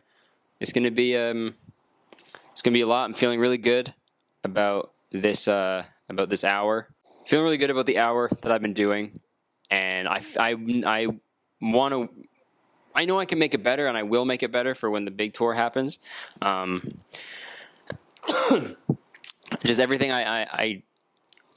it's 0.60 0.72
gonna 0.74 0.92
be 0.92 1.16
um, 1.16 1.56
it's 2.52 2.62
gonna 2.62 2.74
be 2.74 2.82
a 2.82 2.88
lot. 2.88 3.06
I'm 3.06 3.14
feeling 3.14 3.40
really 3.40 3.58
good 3.58 3.94
about 4.44 4.92
this 5.12 5.48
uh, 5.48 5.84
about 6.10 6.30
this 6.30 6.44
hour. 6.44 6.88
Feeling 7.26 7.44
really 7.44 7.58
good 7.58 7.70
about 7.70 7.86
the 7.86 7.98
hour 7.98 8.30
that 8.42 8.52
I've 8.52 8.62
been 8.62 8.74
doing, 8.74 9.20
and 9.70 10.08
I 10.08 10.22
I 10.40 10.56
I 10.86 11.08
want 11.62 11.94
to 11.94 12.10
I 12.98 13.06
know 13.06 13.20
I 13.20 13.26
can 13.26 13.38
make 13.38 13.54
it 13.54 13.64
better, 13.64 13.86
and 13.86 13.96
I 13.96 14.02
will 14.02 14.26
make 14.26 14.42
it 14.42 14.52
better 14.52 14.74
for 14.74 14.90
when 14.90 15.06
the 15.06 15.12
big 15.12 15.36
tour 15.36 15.54
happens. 15.54 16.00
Um, 16.42 16.98
just 19.64 19.80
everything 19.80 20.12
I, 20.12 20.24
I, 20.24 20.48
I 20.52 20.84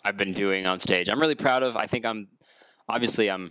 I've 0.05 0.19
been 0.19 0.35
doing 0.35 0.67
on 0.67 0.81
stage. 0.81 1.09
I'm 1.09 1.19
really 1.19 1.35
proud 1.35 1.63
of. 1.63 1.79
I 1.79 1.87
think 1.87 2.05
I'm 2.05 2.29
obviously 2.89 3.31
I'm. 3.31 3.51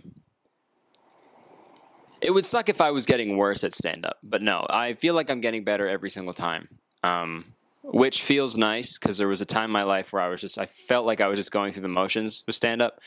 It 2.22 2.30
would 2.30 2.46
suck 2.46 2.68
if 2.68 2.80
I 2.80 2.92
was 2.92 3.06
getting 3.06 3.36
worse 3.36 3.64
at 3.64 3.74
stand 3.74 4.06
up, 4.06 4.18
but 4.22 4.40
no, 4.40 4.64
I 4.70 4.92
feel 4.92 5.14
like 5.14 5.28
I'm 5.28 5.40
getting 5.40 5.64
better 5.64 5.88
every 5.88 6.10
single 6.10 6.34
time. 6.34 6.68
Um, 7.02 7.46
which 7.82 8.22
feels 8.22 8.56
nice 8.56 8.98
because 8.98 9.18
there 9.18 9.26
was 9.26 9.40
a 9.40 9.46
time 9.46 9.64
in 9.64 9.70
my 9.70 9.82
life 9.82 10.12
where 10.12 10.22
I 10.22 10.28
was 10.28 10.40
just 10.40 10.58
I 10.58 10.66
felt 10.66 11.06
like 11.06 11.20
I 11.20 11.26
was 11.26 11.38
just 11.38 11.50
going 11.50 11.72
through 11.72 11.82
the 11.82 11.88
motions 11.88 12.44
with 12.46 12.54
stand 12.54 12.82
up, 12.82 13.00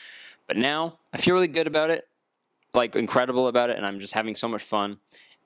but 0.46 0.58
now 0.58 0.98
I 1.12 1.18
feel 1.18 1.34
really 1.34 1.48
good 1.48 1.66
about 1.66 1.90
it, 1.90 2.06
like 2.74 2.96
incredible 2.96 3.48
about 3.48 3.70
it, 3.70 3.76
and 3.76 3.86
I'm 3.86 3.98
just 3.98 4.14
having 4.14 4.34
so 4.34 4.48
much 4.48 4.62
fun, 4.62 4.98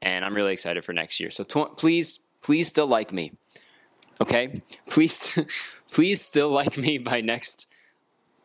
and 0.02 0.24
I'm 0.24 0.34
really 0.34 0.52
excited 0.52 0.84
for 0.84 0.92
next 0.92 1.20
year. 1.20 1.30
So 1.30 1.44
tw- 1.44 1.76
please, 1.76 2.20
please 2.42 2.68
still 2.68 2.86
like 2.86 3.12
me, 3.12 3.32
okay? 4.20 4.62
Please, 4.88 5.38
please 5.92 6.20
still 6.20 6.50
like 6.50 6.76
me 6.78 6.98
by 6.98 7.20
next 7.20 7.66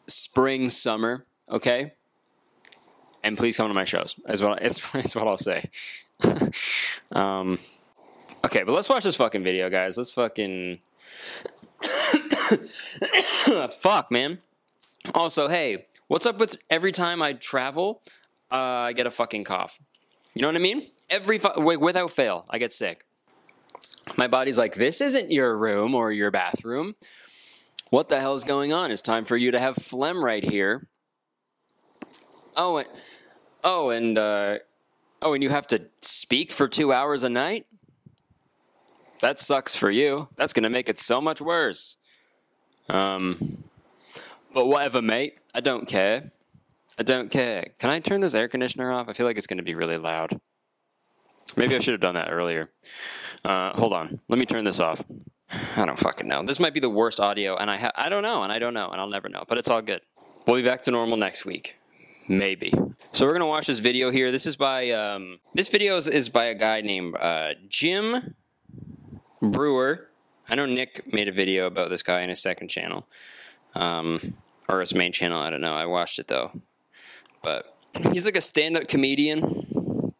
spring, 0.07 0.69
summer, 0.69 1.25
okay? 1.49 1.93
And 3.23 3.37
please 3.37 3.55
come 3.55 3.69
to 3.69 3.73
my 3.73 3.85
shows. 3.85 4.15
Is 4.27 4.43
what 4.43 4.61
is, 4.61 4.81
is 4.95 5.15
what 5.15 5.27
I'll 5.27 5.37
say. 5.37 5.69
um, 7.11 7.57
okay, 8.43 8.63
but 8.63 8.73
let's 8.73 8.89
watch 8.89 9.03
this 9.03 9.15
fucking 9.15 9.43
video, 9.43 9.69
guys. 9.69 9.97
Let's 9.97 10.11
fucking 10.11 10.79
fuck, 13.79 14.11
man. 14.11 14.39
Also, 15.13 15.47
hey, 15.47 15.87
what's 16.07 16.25
up 16.25 16.39
with 16.39 16.55
every 16.69 16.91
time 16.91 17.21
I 17.21 17.33
travel, 17.33 18.01
uh, 18.53 18.55
I 18.87 18.93
get 18.93 19.07
a 19.07 19.11
fucking 19.11 19.43
cough. 19.43 19.79
You 20.35 20.43
know 20.43 20.47
what 20.47 20.55
I 20.55 20.59
mean? 20.59 20.87
Every 21.09 21.39
fu- 21.39 21.77
without 21.77 22.11
fail, 22.11 22.45
I 22.49 22.59
get 22.59 22.71
sick. 22.71 23.05
My 24.15 24.27
body's 24.27 24.57
like, 24.57 24.75
this 24.75 25.01
isn't 25.01 25.31
your 25.31 25.57
room 25.57 25.95
or 25.95 26.11
your 26.11 26.29
bathroom. 26.31 26.95
What 27.89 28.09
the 28.09 28.19
hell 28.19 28.35
is 28.35 28.43
going 28.43 28.73
on? 28.73 28.91
It's 28.91 29.01
time 29.01 29.25
for 29.25 29.37
you 29.37 29.51
to 29.51 29.59
have 29.59 29.75
phlegm 29.75 30.23
right 30.23 30.43
here. 30.43 30.87
Oh, 32.55 32.77
and, 32.77 32.87
oh, 33.63 33.89
and 33.89 34.17
uh, 34.17 34.59
oh, 35.21 35.33
and 35.33 35.43
you 35.43 35.49
have 35.49 35.67
to 35.67 35.83
speak 36.01 36.51
for 36.51 36.67
two 36.67 36.93
hours 36.93 37.23
a 37.23 37.29
night. 37.29 37.65
That 39.21 39.39
sucks 39.39 39.75
for 39.75 39.89
you. 39.89 40.27
That's 40.35 40.53
gonna 40.53 40.69
make 40.69 40.89
it 40.89 40.99
so 40.99 41.21
much 41.21 41.39
worse. 41.39 41.97
Um, 42.89 43.63
but 44.53 44.67
whatever, 44.67 45.01
mate. 45.01 45.39
I 45.55 45.61
don't 45.61 45.87
care. 45.87 46.31
I 46.97 47.03
don't 47.03 47.31
care. 47.31 47.73
Can 47.79 47.89
I 47.89 47.99
turn 47.99 48.21
this 48.21 48.33
air 48.33 48.47
conditioner 48.47 48.91
off? 48.91 49.09
I 49.09 49.13
feel 49.13 49.25
like 49.25 49.37
it's 49.37 49.47
gonna 49.47 49.63
be 49.63 49.75
really 49.75 49.97
loud. 49.97 50.39
Maybe 51.55 51.75
I 51.75 51.79
should 51.79 51.93
have 51.93 52.01
done 52.01 52.15
that 52.15 52.31
earlier. 52.31 52.69
Uh, 53.43 53.73
hold 53.73 53.93
on. 53.93 54.19
Let 54.27 54.39
me 54.39 54.45
turn 54.45 54.63
this 54.63 54.79
off. 54.79 55.03
I 55.75 55.85
don't 55.85 55.99
fucking 55.99 56.27
know. 56.27 56.43
This 56.45 56.59
might 56.59 56.73
be 56.73 56.79
the 56.79 56.89
worst 56.89 57.19
audio, 57.19 57.57
and 57.57 57.69
I 57.69 57.77
ha- 57.77 57.91
I 57.95 58.09
don't 58.09 58.23
know, 58.23 58.43
and 58.43 58.51
I 58.51 58.59
don't 58.59 58.73
know, 58.73 58.89
and 58.89 58.99
I'll 58.99 59.09
never 59.09 59.29
know. 59.29 59.43
But 59.47 59.57
it's 59.57 59.69
all 59.69 59.81
good. 59.81 60.01
We'll 60.47 60.55
be 60.55 60.63
back 60.63 60.81
to 60.83 60.91
normal 60.91 61.17
next 61.17 61.45
week, 61.45 61.77
maybe. 62.27 62.73
So 63.11 63.25
we're 63.25 63.33
gonna 63.33 63.47
watch 63.47 63.67
this 63.67 63.79
video 63.79 64.09
here. 64.09 64.31
This 64.31 64.45
is 64.45 64.55
by 64.55 64.89
um, 64.91 65.39
this 65.53 65.67
video 65.67 65.97
is, 65.97 66.07
is 66.07 66.29
by 66.29 66.45
a 66.45 66.55
guy 66.55 66.81
named 66.81 67.15
uh, 67.17 67.53
Jim 67.67 68.35
Breuer. 69.41 70.09
I 70.49 70.55
know 70.55 70.65
Nick 70.65 71.11
made 71.13 71.27
a 71.27 71.31
video 71.31 71.67
about 71.67 71.89
this 71.89 72.03
guy 72.03 72.21
in 72.21 72.29
his 72.29 72.41
second 72.41 72.69
channel, 72.69 73.07
um, 73.75 74.35
or 74.67 74.79
his 74.79 74.95
main 74.95 75.11
channel. 75.11 75.39
I 75.39 75.49
don't 75.49 75.61
know. 75.61 75.75
I 75.75 75.85
watched 75.85 76.19
it 76.19 76.27
though, 76.27 76.51
but 77.43 77.75
he's 78.11 78.25
like 78.25 78.37
a 78.37 78.41
stand-up 78.41 78.87
comedian. 78.87 80.13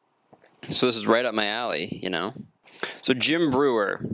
So 0.70 0.86
this 0.86 0.96
is 0.96 1.08
right 1.08 1.26
up 1.26 1.34
my 1.34 1.48
alley, 1.48 2.00
you 2.04 2.10
know. 2.10 2.34
So 3.02 3.14
Jim 3.16 3.50
Breuer. 3.50 4.06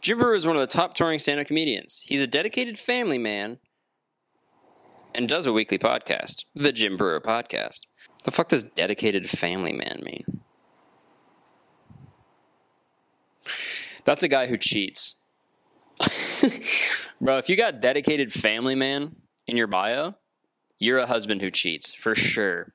Jim 0.00 0.18
Breuer 0.18 0.34
is 0.34 0.46
one 0.46 0.56
of 0.56 0.60
the 0.60 0.66
top 0.66 0.94
touring 0.94 1.18
stand-up 1.20 1.46
comedians. 1.46 2.02
He's 2.06 2.22
a 2.22 2.26
dedicated 2.26 2.78
family 2.78 3.18
man 3.18 3.58
and 5.14 5.28
does 5.28 5.46
a 5.46 5.52
weekly 5.52 5.78
podcast, 5.78 6.44
the 6.54 6.72
Jim 6.72 6.96
Breuer 6.96 7.20
Podcast. 7.20 7.80
The 8.24 8.30
fuck 8.30 8.48
does 8.48 8.64
dedicated 8.64 9.28
family 9.28 9.72
man 9.72 10.02
mean? 10.04 10.40
That's 14.04 14.22
a 14.22 14.28
guy 14.28 14.46
who 14.46 14.56
cheats. 14.56 15.16
Bro, 17.20 17.38
if 17.38 17.48
you 17.48 17.56
got 17.56 17.80
dedicated 17.80 18.32
family 18.32 18.74
man 18.74 19.16
in 19.46 19.56
your 19.56 19.66
bio, 19.66 20.14
you're 20.78 20.98
a 20.98 21.06
husband 21.06 21.42
who 21.42 21.50
cheats, 21.50 21.92
for 21.92 22.14
sure. 22.14 22.72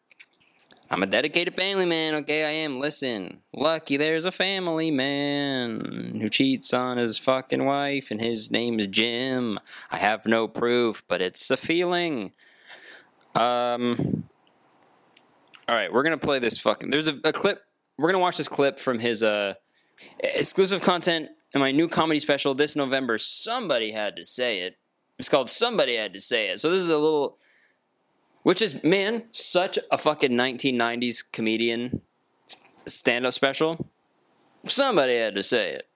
I'm 0.90 1.02
a 1.02 1.08
dedicated 1.08 1.56
family 1.56 1.86
man, 1.86 2.14
okay? 2.16 2.46
I 2.46 2.50
am. 2.50 2.80
Listen, 2.80 3.42
lucky 3.52 3.98
there's 3.98 4.26
a 4.26 4.32
family 4.32 4.92
man 4.92 6.20
who 6.22 6.30
cheats 6.30 6.74
on 6.74 6.98
his 6.98 7.18
fucking 7.18 7.66
wife, 7.66 8.12
and 8.12 8.22
his 8.22 8.52
name 8.52 8.78
is 8.78 8.88
Jim. 8.88 9.60
I 9.90 9.98
have 9.98 10.28
no 10.28 10.48
proof, 10.48 11.04
but 11.08 11.22
it's 11.22 11.50
a 11.50 11.58
feeling. 11.58 12.34
Um. 13.34 14.26
All 15.68 15.76
right, 15.76 15.92
we're 15.92 16.04
gonna 16.04 16.18
play 16.18 16.40
this 16.40 16.60
fucking. 16.60 16.92
There's 16.92 17.08
a, 17.08 17.18
a 17.24 17.34
clip. 17.34 17.64
We're 17.98 18.12
gonna 18.12 18.22
watch 18.22 18.38
this 18.38 18.50
clip 18.50 18.80
from 18.80 19.00
his 19.00 19.24
uh 19.24 19.56
exclusive 20.20 20.82
content 20.82 21.30
in 21.54 21.62
my 21.62 21.72
new 21.72 21.88
comedy 21.88 22.20
special 22.20 22.54
this 22.54 22.76
November. 22.76 23.18
Somebody 23.18 23.92
had 23.92 24.16
to 24.18 24.26
say 24.26 24.60
it. 24.60 24.78
It's 25.18 25.30
called 25.30 25.50
Somebody 25.50 25.96
Had 25.96 26.14
to 26.14 26.20
Say 26.20 26.50
It. 26.50 26.60
So 26.60 26.70
this 26.70 26.82
is 26.82 26.90
a 26.90 26.98
little 26.98 27.38
which 28.44 28.62
is 28.62 28.84
man, 28.84 29.24
such 29.32 29.80
a 29.92 29.98
fucking 29.98 30.32
1990s 30.32 31.24
comedian 31.32 32.02
stand-up 32.86 33.34
special. 33.34 33.90
Somebody 34.68 35.18
had 35.18 35.36
to 35.36 35.44
say 35.44 35.72
it. 35.72 35.88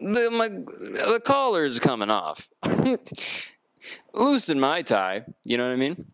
The, 0.00 0.30
my, 0.30 0.48
the 0.48 1.78
coming 1.80 2.10
off. 2.10 2.48
Loosen 4.12 4.60
my 4.60 4.82
tie. 4.82 5.24
You 5.44 5.56
know 5.56 5.66
what 5.66 5.72
I 5.72 5.76
mean? 5.76 6.06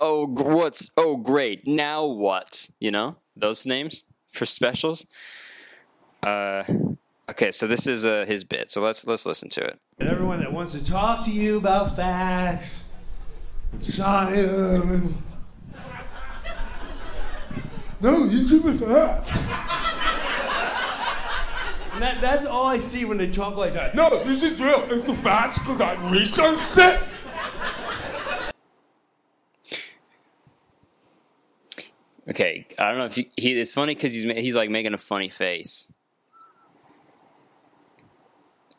Oh, 0.00 0.26
what's 0.26 0.90
oh 0.96 1.16
great. 1.16 1.66
Now 1.66 2.04
what? 2.04 2.68
You 2.80 2.90
know 2.90 3.16
those 3.36 3.64
names 3.66 4.04
for 4.26 4.46
specials. 4.46 5.06
Uh, 6.24 6.64
okay, 7.30 7.52
so 7.52 7.68
this 7.68 7.86
is 7.86 8.04
uh, 8.04 8.24
his 8.26 8.42
bit. 8.42 8.72
So 8.72 8.80
let's 8.80 9.06
let's 9.06 9.24
listen 9.24 9.48
to 9.50 9.60
it. 9.60 9.78
And 10.00 10.08
everyone 10.08 10.40
that 10.40 10.52
wants 10.52 10.72
to 10.72 10.84
talk 10.84 11.24
to 11.26 11.30
you 11.30 11.56
about 11.56 11.94
facts, 11.94 12.81
science. 13.78 15.14
No, 18.00 18.24
you 18.24 18.44
super 18.44 18.72
fat. 18.72 19.30
And 21.92 22.02
that, 22.02 22.20
that's 22.20 22.44
all 22.44 22.66
I 22.66 22.78
see 22.78 23.04
when 23.04 23.18
they 23.18 23.30
talk 23.30 23.56
like 23.56 23.74
that. 23.74 23.94
No, 23.94 24.22
this 24.24 24.42
is 24.42 24.60
real. 24.60 24.82
It's 24.90 25.06
the 25.06 25.14
facts 25.14 25.60
because 25.60 25.80
I 25.80 25.94
researched 26.10 26.78
it. 26.78 27.00
Okay, 32.28 32.66
I 32.78 32.88
don't 32.88 32.98
know 32.98 33.04
if 33.04 33.18
you, 33.18 33.26
he. 33.36 33.52
It's 33.60 33.72
funny 33.72 33.94
because 33.94 34.14
he's 34.14 34.24
he's 34.24 34.56
like 34.56 34.70
making 34.70 34.94
a 34.94 34.98
funny 34.98 35.28
face. 35.28 35.92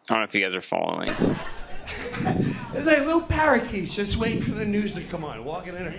I 0.10 0.14
don't 0.16 0.20
know 0.20 0.24
if 0.26 0.34
you 0.34 0.44
guys 0.44 0.56
are 0.56 0.62
following. 0.62 1.14
There's 2.74 2.88
like 2.88 3.00
little 3.00 3.22
parakeets 3.22 3.96
just 3.96 4.18
waiting 4.18 4.42
for 4.42 4.52
the 4.52 4.66
news 4.66 4.96
to 4.96 5.02
come 5.04 5.24
on, 5.24 5.46
walking 5.46 5.76
in. 5.76 5.84
there. 5.84 5.96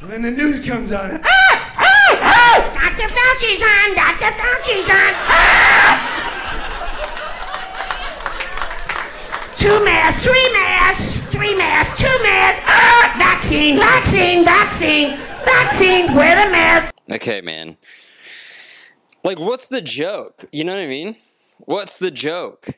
And 0.00 0.10
then 0.10 0.22
the 0.22 0.30
news 0.30 0.64
comes 0.64 0.92
on. 0.92 1.10
Dr. 1.10 3.08
Fauci's 3.08 3.62
on! 3.62 3.94
Dr. 3.94 4.32
Fauci's 4.32 4.88
on! 4.90 5.12
Two 9.56 9.84
masks, 9.84 10.24
three 10.24 10.52
masks, 10.52 11.16
three 11.30 11.54
masks, 11.54 12.00
two 12.00 12.22
masks. 12.22 12.64
Ah! 12.66 13.14
Vaccine, 13.18 13.76
vaccine, 13.76 14.44
vaccine, 14.44 15.18
vaccine. 15.44 16.14
Wear 16.14 16.44
the 16.46 16.50
mask. 16.50 16.94
Okay, 17.10 17.42
man. 17.42 17.76
Like, 19.22 19.38
what's 19.38 19.68
the 19.68 19.80
joke? 19.80 20.44
You 20.50 20.64
know 20.64 20.74
what 20.74 20.82
I 20.82 20.86
mean? 20.86 21.16
What's 21.58 21.98
the 21.98 22.10
joke? 22.10 22.70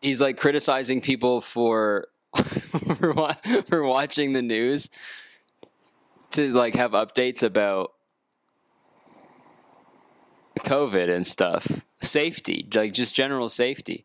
He's 0.00 0.20
like 0.20 0.36
criticizing 0.36 1.00
people 1.00 1.40
for 1.40 2.08
for, 2.36 3.12
wa- 3.12 3.34
for 3.66 3.82
watching 3.82 4.32
the 4.32 4.42
news 4.42 4.90
to 6.32 6.52
like 6.52 6.74
have 6.74 6.92
updates 6.92 7.42
about 7.42 7.92
COVID 10.60 11.14
and 11.14 11.26
stuff, 11.26 11.84
safety, 12.02 12.66
like 12.74 12.92
just 12.92 13.14
general 13.14 13.48
safety. 13.48 14.04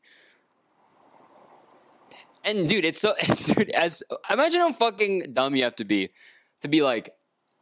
And 2.44 2.68
dude, 2.68 2.86
it's 2.86 3.02
so 3.02 3.14
dude. 3.46 3.70
As 3.72 4.04
imagine 4.30 4.62
how 4.62 4.72
fucking 4.72 5.34
dumb 5.34 5.56
you 5.56 5.64
have 5.64 5.76
to 5.78 5.86
be 5.86 6.10
to 6.62 6.68
be 6.68 6.82
like 6.82 7.14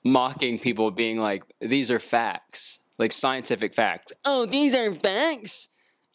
mocking 0.04 0.60
people, 0.60 0.92
being 0.92 1.20
like, 1.20 1.44
"These 1.60 1.92
are 1.92 2.00
facts, 2.00 2.80
like 2.98 3.12
scientific 3.12 3.74
facts." 3.74 4.14
Oh, 4.26 4.46
these 4.46 4.76
are 4.76 4.92
facts. 4.94 5.70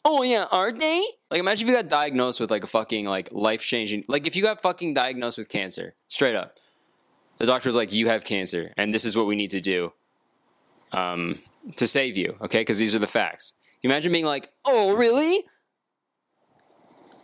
Oh 0.04 0.22
yeah, 0.22 0.46
are 0.50 0.70
they? 0.70 1.02
Like, 1.30 1.40
imagine 1.40 1.66
if 1.66 1.70
you 1.70 1.76
got 1.76 1.88
diagnosed 1.88 2.38
with 2.38 2.50
like 2.50 2.62
a 2.62 2.66
fucking 2.66 3.06
like 3.06 3.28
life 3.32 3.62
changing, 3.62 4.04
like 4.06 4.26
if 4.26 4.36
you 4.36 4.42
got 4.42 4.60
fucking 4.60 4.94
diagnosed 4.94 5.38
with 5.38 5.48
cancer, 5.48 5.94
straight 6.08 6.34
up. 6.34 6.58
The 7.38 7.46
doctor's 7.46 7.74
like, 7.74 7.92
"You 7.92 8.08
have 8.08 8.22
cancer, 8.24 8.72
and 8.76 8.94
this 8.94 9.04
is 9.04 9.16
what 9.16 9.26
we 9.26 9.34
need 9.34 9.50
to 9.50 9.60
do, 9.60 9.92
um, 10.92 11.40
to 11.76 11.86
save 11.86 12.16
you." 12.16 12.36
Okay, 12.42 12.58
because 12.58 12.78
these 12.78 12.94
are 12.94 12.98
the 13.00 13.06
facts. 13.06 13.54
Imagine 13.82 14.12
being 14.12 14.24
like, 14.24 14.50
"Oh, 14.64 14.94
really?" 14.94 15.44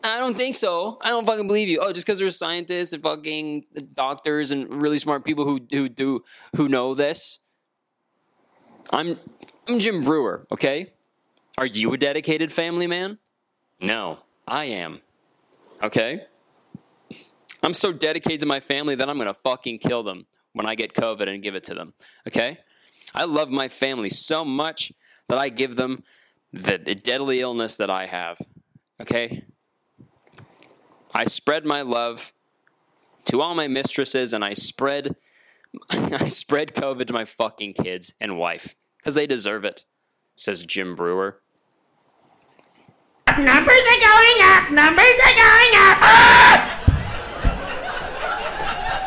I 0.03 0.19
don't 0.19 0.37
think 0.37 0.57
so. 0.57 0.99
I 1.01 1.11
don't 1.11 1.27
fucking 1.27 1.47
believe 1.47 1.69
you. 1.69 1.81
Oh, 1.81 1.93
just 1.93 2.07
because 2.07 2.19
there's 2.19 2.39
scientists 2.39 2.93
and 2.93 3.03
fucking 3.03 3.65
doctors 3.93 4.51
and 4.51 4.83
really 4.83 4.99
smart 4.99 5.25
people 5.25 5.45
who 5.45 5.61
who 5.71 5.89
do 5.89 6.21
who 6.57 6.69
know 6.69 6.95
this. 6.95 7.39
I'm 8.91 9.19
I'm 9.69 9.79
Jim 9.79 10.03
Breuer, 10.03 10.47
okay? 10.51 10.93
Are 11.59 11.67
you 11.67 11.93
a 11.93 11.99
dedicated 11.99 12.53
family 12.53 12.87
man? 12.87 13.19
No, 13.81 14.21
I 14.49 14.65
am. 14.67 15.01
Okay? 15.83 16.23
I'm 17.63 17.75
so 17.75 17.93
dedicated 17.93 18.41
to 18.41 18.47
my 18.47 18.61
family 18.61 18.95
that 18.95 19.09
I'm 19.09 19.19
gonna 19.19 19.35
fucking 19.35 19.79
kill 19.79 20.03
them 20.03 20.27
when 20.53 20.67
I 20.67 20.75
get 20.75 20.95
COVID 20.95 21.29
and 21.29 21.43
give 21.43 21.55
it 21.55 21.65
to 21.65 21.75
them. 21.75 21.95
Okay? 22.27 22.59
I 23.15 23.25
love 23.25 23.51
my 23.51 23.69
family 23.69 24.09
so 24.09 24.45
much 24.45 24.93
that 25.29 25.39
I 25.39 25.49
give 25.49 25.77
them 25.77 26.03
the, 26.53 26.79
the 26.79 26.95
deadly 26.95 27.41
illness 27.41 27.77
that 27.77 27.91
I 27.91 28.07
have. 28.07 28.39
Okay? 29.01 29.45
I 31.15 31.25
spread 31.25 31.65
my 31.65 31.83
love 31.83 32.33
to 33.27 33.41
all 33.41 33.55
my 33.55 33.69
mistresses 33.69 34.33
and 34.33 34.45
I 34.45 34.55
spread 34.55 35.17
I 35.91 36.29
spread 36.29 36.75
COVID 36.75 37.07
to 37.07 37.13
my 37.13 37.25
fucking 37.25 37.75
kids 37.75 38.15
and 38.21 38.39
wife 38.39 38.75
because 38.99 39.15
they 39.15 39.27
deserve 39.27 39.65
it, 39.65 39.85
says 40.37 40.65
Jim 40.65 40.97
Breuer. 40.97 41.41
Numbers 43.39 43.47
are 43.47 44.01
going 44.01 44.39
up. 44.43 44.71
Numbers 44.73 45.15
are 45.25 45.37
going 45.37 45.75
up. 45.79 45.99
Ah! 46.03 46.77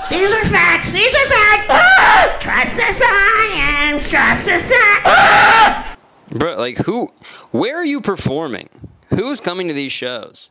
These 0.10 0.32
are 0.32 0.46
facts. 0.46 0.92
These 0.94 1.14
are 1.14 1.28
facts. 1.28 1.68
Ah! 1.70 2.38
Trust 2.40 2.78
the 2.78 2.94
science. 2.94 4.10
Trust 4.10 4.46
the 4.46 4.60
science. 4.60 5.04
Ah! 5.06 5.98
Bro, 6.30 6.56
like 6.58 6.78
who 6.80 7.12
where 7.52 7.76
are 7.76 7.86
you 7.86 8.00
performing? 8.00 8.70
Who's 9.10 9.42
coming 9.42 9.68
to 9.68 9.74
these 9.74 9.92
shows? 9.92 10.50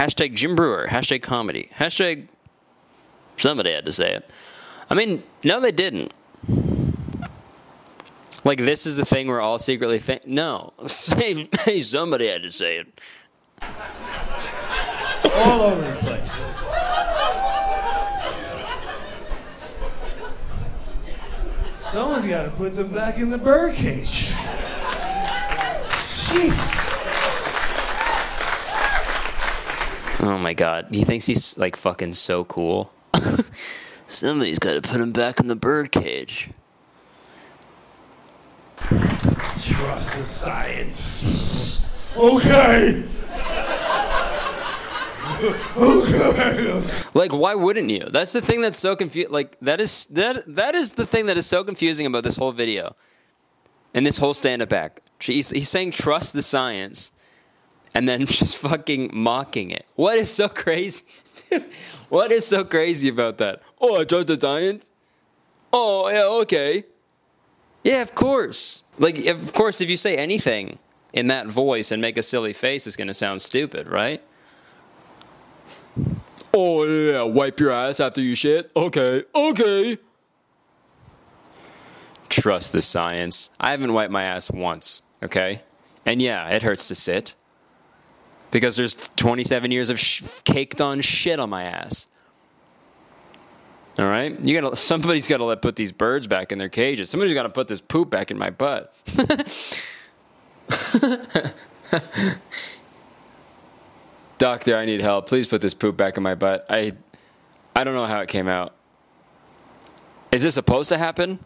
Hashtag 0.00 0.32
Jim 0.32 0.56
Breuer, 0.56 0.88
hashtag 0.88 1.20
comedy, 1.20 1.68
hashtag 1.76 2.28
somebody 3.36 3.70
had 3.70 3.84
to 3.84 3.92
say 3.92 4.14
it. 4.14 4.30
I 4.88 4.94
mean, 4.94 5.22
no, 5.44 5.60
they 5.60 5.72
didn't. 5.72 6.14
Like 8.42 8.56
this 8.56 8.86
is 8.86 8.96
the 8.96 9.04
thing 9.04 9.26
we're 9.26 9.42
all 9.42 9.58
secretly 9.58 9.98
think. 9.98 10.26
No, 10.26 10.72
hey, 11.18 11.80
somebody 11.80 12.28
had 12.28 12.42
to 12.44 12.50
say 12.50 12.78
it. 12.78 13.00
All 15.34 15.60
over 15.60 15.82
the 15.82 15.96
place. 15.96 16.46
Someone's 21.78 22.26
got 22.26 22.44
to 22.44 22.50
put 22.52 22.74
them 22.74 22.88
back 22.88 23.18
in 23.18 23.28
the 23.28 23.36
birdcage. 23.36 24.30
Jeez. 26.30 26.79
Oh 30.20 30.38
my 30.38 30.52
god, 30.54 30.88
he 30.90 31.04
thinks 31.04 31.26
he's 31.26 31.56
like 31.56 31.76
fucking 31.76 32.14
so 32.14 32.44
cool. 32.44 32.92
Somebody's 34.06 34.58
got 34.58 34.74
to 34.74 34.82
put 34.82 35.00
him 35.00 35.12
back 35.12 35.40
in 35.40 35.46
the 35.46 35.56
birdcage. 35.56 36.50
Trust 38.76 40.16
the 40.16 40.22
science. 40.22 41.86
Okay. 42.16 43.04
okay. 45.76 46.82
Like, 47.14 47.32
why 47.32 47.54
wouldn't 47.54 47.88
you? 47.88 48.04
That's 48.10 48.32
the 48.32 48.42
thing 48.42 48.60
that's 48.60 48.78
so 48.78 48.94
confusing. 48.96 49.32
Like, 49.32 49.58
that 49.60 49.80
is 49.80 50.06
that 50.06 50.44
that 50.54 50.74
is 50.74 50.92
the 50.94 51.06
thing 51.06 51.26
that 51.26 51.38
is 51.38 51.46
so 51.46 51.64
confusing 51.64 52.04
about 52.06 52.24
this 52.24 52.36
whole 52.36 52.52
video, 52.52 52.94
and 53.94 54.04
this 54.04 54.18
whole 54.18 54.34
stand-up 54.34 54.72
act. 54.72 55.00
He's, 55.20 55.50
he's 55.50 55.68
saying 55.68 55.92
trust 55.92 56.32
the 56.34 56.42
science, 56.42 57.12
and 57.94 58.08
then 58.08 58.26
just 58.26 58.56
fucking 58.58 59.10
mocking 59.12 59.70
it. 59.70 59.86
What 59.96 60.16
is 60.18 60.30
so 60.30 60.48
crazy? 60.48 61.04
what 62.08 62.32
is 62.32 62.46
so 62.46 62.64
crazy 62.64 63.08
about 63.08 63.38
that? 63.38 63.60
Oh, 63.80 64.00
I 64.00 64.04
the 64.04 64.38
science. 64.40 64.90
Oh, 65.72 66.08
yeah, 66.08 66.24
okay. 66.42 66.84
Yeah, 67.82 68.02
of 68.02 68.14
course. 68.14 68.84
Like, 68.98 69.24
of 69.26 69.54
course, 69.54 69.80
if 69.80 69.88
you 69.88 69.96
say 69.96 70.16
anything 70.16 70.78
in 71.12 71.28
that 71.28 71.46
voice 71.46 71.92
and 71.92 72.02
make 72.02 72.18
a 72.18 72.22
silly 72.22 72.52
face, 72.52 72.86
it's 72.86 72.96
gonna 72.96 73.14
sound 73.14 73.42
stupid, 73.42 73.88
right? 73.88 74.22
Oh 76.52 76.84
yeah, 76.84 77.22
wipe 77.22 77.60
your 77.60 77.70
ass 77.70 78.00
after 78.00 78.20
you 78.20 78.34
shit. 78.34 78.70
Okay, 78.74 79.24
okay. 79.34 79.98
Trust 82.28 82.72
the 82.72 82.82
science. 82.82 83.50
I 83.58 83.70
haven't 83.70 83.92
wiped 83.92 84.12
my 84.12 84.24
ass 84.24 84.50
once, 84.50 85.02
okay? 85.22 85.62
And 86.04 86.20
yeah, 86.20 86.48
it 86.48 86.62
hurts 86.62 86.88
to 86.88 86.94
sit 86.94 87.34
because 88.50 88.76
there's 88.76 88.94
27 89.16 89.70
years 89.70 89.90
of 89.90 89.98
sh- 89.98 90.40
caked 90.44 90.80
on 90.80 91.00
shit 91.00 91.38
on 91.38 91.50
my 91.50 91.64
ass. 91.64 92.08
All 93.98 94.06
right, 94.06 94.38
you 94.40 94.58
gotta. 94.58 94.76
Somebody's 94.76 95.26
got 95.26 95.38
to 95.38 95.44
let 95.44 95.62
put 95.62 95.76
these 95.76 95.92
birds 95.92 96.26
back 96.26 96.52
in 96.52 96.58
their 96.58 96.68
cages. 96.68 97.10
Somebody's 97.10 97.34
got 97.34 97.42
to 97.42 97.50
put 97.50 97.68
this 97.68 97.80
poop 97.80 98.08
back 98.08 98.30
in 98.30 98.38
my 98.38 98.50
butt. 98.50 98.94
Doctor, 104.38 104.76
I 104.76 104.86
need 104.86 105.00
help. 105.00 105.28
Please 105.28 105.46
put 105.46 105.60
this 105.60 105.74
poop 105.74 105.98
back 105.98 106.16
in 106.16 106.22
my 106.22 106.34
butt. 106.34 106.64
I, 106.70 106.92
I 107.76 107.84
don't 107.84 107.94
know 107.94 108.06
how 108.06 108.20
it 108.20 108.28
came 108.28 108.48
out. 108.48 108.74
Is 110.32 110.44
this 110.44 110.54
supposed 110.54 110.88
to 110.88 110.96
happen? 110.96 111.40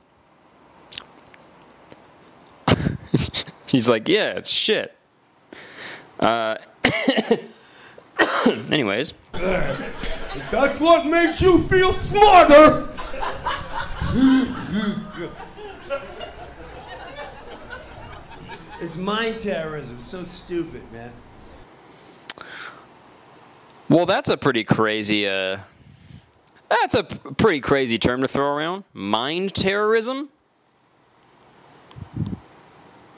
He's 3.66 3.88
like, 3.88 4.08
yeah, 4.08 4.34
it's 4.34 4.50
shit. 4.50 4.96
Uh, 6.20 6.56
anyways, 8.70 9.14
That's 10.50 10.80
what 10.80 11.06
makes 11.06 11.40
you 11.40 11.62
feel 11.64 11.92
smarter. 11.92 12.88
it's 18.80 18.96
mind 18.96 19.40
terrorism. 19.40 20.00
So 20.00 20.22
stupid, 20.22 20.82
man. 20.92 21.10
well, 23.88 24.06
that's 24.06 24.28
a 24.28 24.36
pretty 24.36 24.64
crazy. 24.64 25.28
Uh, 25.28 25.58
that's 26.68 26.94
a 26.94 27.04
p- 27.04 27.18
pretty 27.36 27.60
crazy 27.60 27.98
term 27.98 28.20
to 28.22 28.28
throw 28.28 28.54
around. 28.54 28.84
Mind 28.92 29.54
terrorism. 29.54 30.28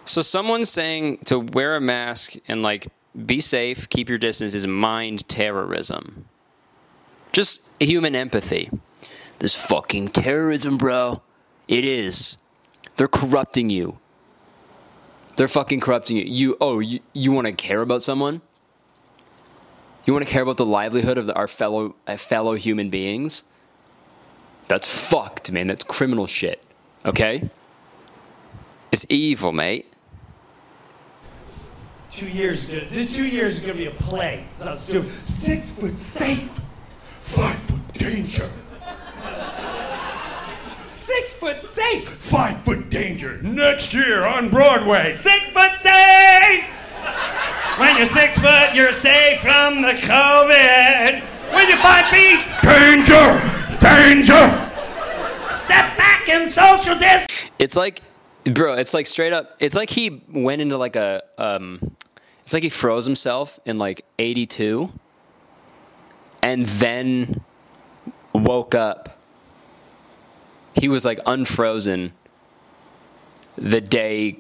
So 0.05 0.23
someone's 0.23 0.69
saying 0.69 1.19
to 1.27 1.41
wear 1.41 1.75
a 1.77 1.81
mask 1.81 2.35
and 2.47 2.63
like 2.63 2.87
be 3.25 3.41
safe, 3.41 3.89
keep 3.89 4.09
your 4.09 4.19
distance 4.19 4.55
is 4.55 4.67
mind 4.67 5.29
terrorism. 5.29 6.27
Just 7.33 7.63
human 7.81 8.15
empathy. 8.15 8.71
This 9.39 9.55
fucking 9.55 10.09
terrorism, 10.09 10.77
bro. 10.77 11.23
It 11.69 11.85
is. 11.85 12.37
They're 12.97 13.09
corrupting 13.09 13.71
you. 13.71 13.99
They're 15.37 15.49
fucking 15.49 15.81
corrupting 15.81 16.17
you. 16.17 16.25
You 16.25 16.57
oh, 16.61 16.79
you, 16.81 17.01
you 17.13 17.33
want 17.33 17.47
to 17.47 17.53
care 17.53 17.83
about 17.83 18.03
someone? 18.03 18.41
You 20.07 20.13
want 20.13 20.27
to 20.27 20.33
care 20.33 20.43
about 20.43 20.57
the 20.57 20.65
livelihood 20.65 21.19
of 21.19 21.27
the, 21.27 21.35
our 21.35 21.47
fellow 21.47 21.95
uh, 22.07 22.17
fellow 22.17 22.55
human 22.55 22.89
beings? 22.89 23.45
That's 24.69 24.89
fucked, 24.89 25.53
man. 25.53 25.67
That's 25.67 25.85
criminal 25.85 26.27
shit. 26.27 26.63
Okay? 27.05 27.51
It's 28.91 29.05
evil, 29.09 29.53
mate. 29.53 29.93
Two 32.17 32.31
years 32.31 32.65
is 32.65 32.81
gonna, 32.81 32.91
this 32.91 33.15
two 33.15 33.29
years 33.29 33.59
is 33.59 33.61
gonna 33.61 33.75
be 33.75 33.89
a 33.89 33.91
play. 33.91 34.43
That's 34.57 34.65
how 34.65 34.75
stupid. 34.75 35.11
Six 35.11 35.73
foot 35.73 35.99
safe, 35.99 36.51
five 37.21 37.55
foot 37.55 37.93
danger. 37.99 38.49
Six 40.89 41.35
foot 41.35 41.71
safe, 41.73 42.09
five 42.09 42.57
foot 42.63 42.89
danger. 42.89 43.43
Next 43.43 43.93
year 43.93 44.25
on 44.25 44.49
Broadway. 44.49 45.13
Six 45.13 45.45
foot 45.53 45.73
safe. 45.83 46.65
When 47.79 47.99
you're 47.99 48.07
six 48.07 48.41
foot, 48.41 48.75
you're 48.75 48.95
safe 48.95 49.41
from 49.41 49.83
the 49.83 49.93
COVID. 49.93 51.21
When 51.53 51.69
you're 51.69 51.77
five 51.77 52.07
feet, 52.07 52.41
danger, 52.63 53.79
danger. 53.79 54.73
Step 55.51 55.99
back 55.99 56.27
and 56.31 56.51
social 56.51 56.99
distance. 56.99 57.51
It's 57.59 57.77
like, 57.77 58.01
bro, 58.45 58.73
it's 58.73 58.95
like 58.95 59.07
straight 59.07 59.35
up. 59.35 59.57
It's 59.61 59.77
like 59.77 59.91
he 59.91 60.23
went 60.33 60.63
into 60.63 60.79
like 60.79 60.97
a, 60.97 61.23
um, 61.37 61.93
it's 62.47 62.55
like 62.55 62.63
he 62.63 62.69
froze 62.69 63.05
himself 63.07 63.59
in 63.65 63.77
like 63.77 64.05
82 64.21 64.93
and 66.45 66.65
then 66.65 67.41
woke 68.33 68.73
up. 68.73 69.19
He 70.75 70.87
was 70.87 71.05
like 71.05 71.19
unfrozen 71.27 72.13
the 73.57 73.81
day 73.81 74.39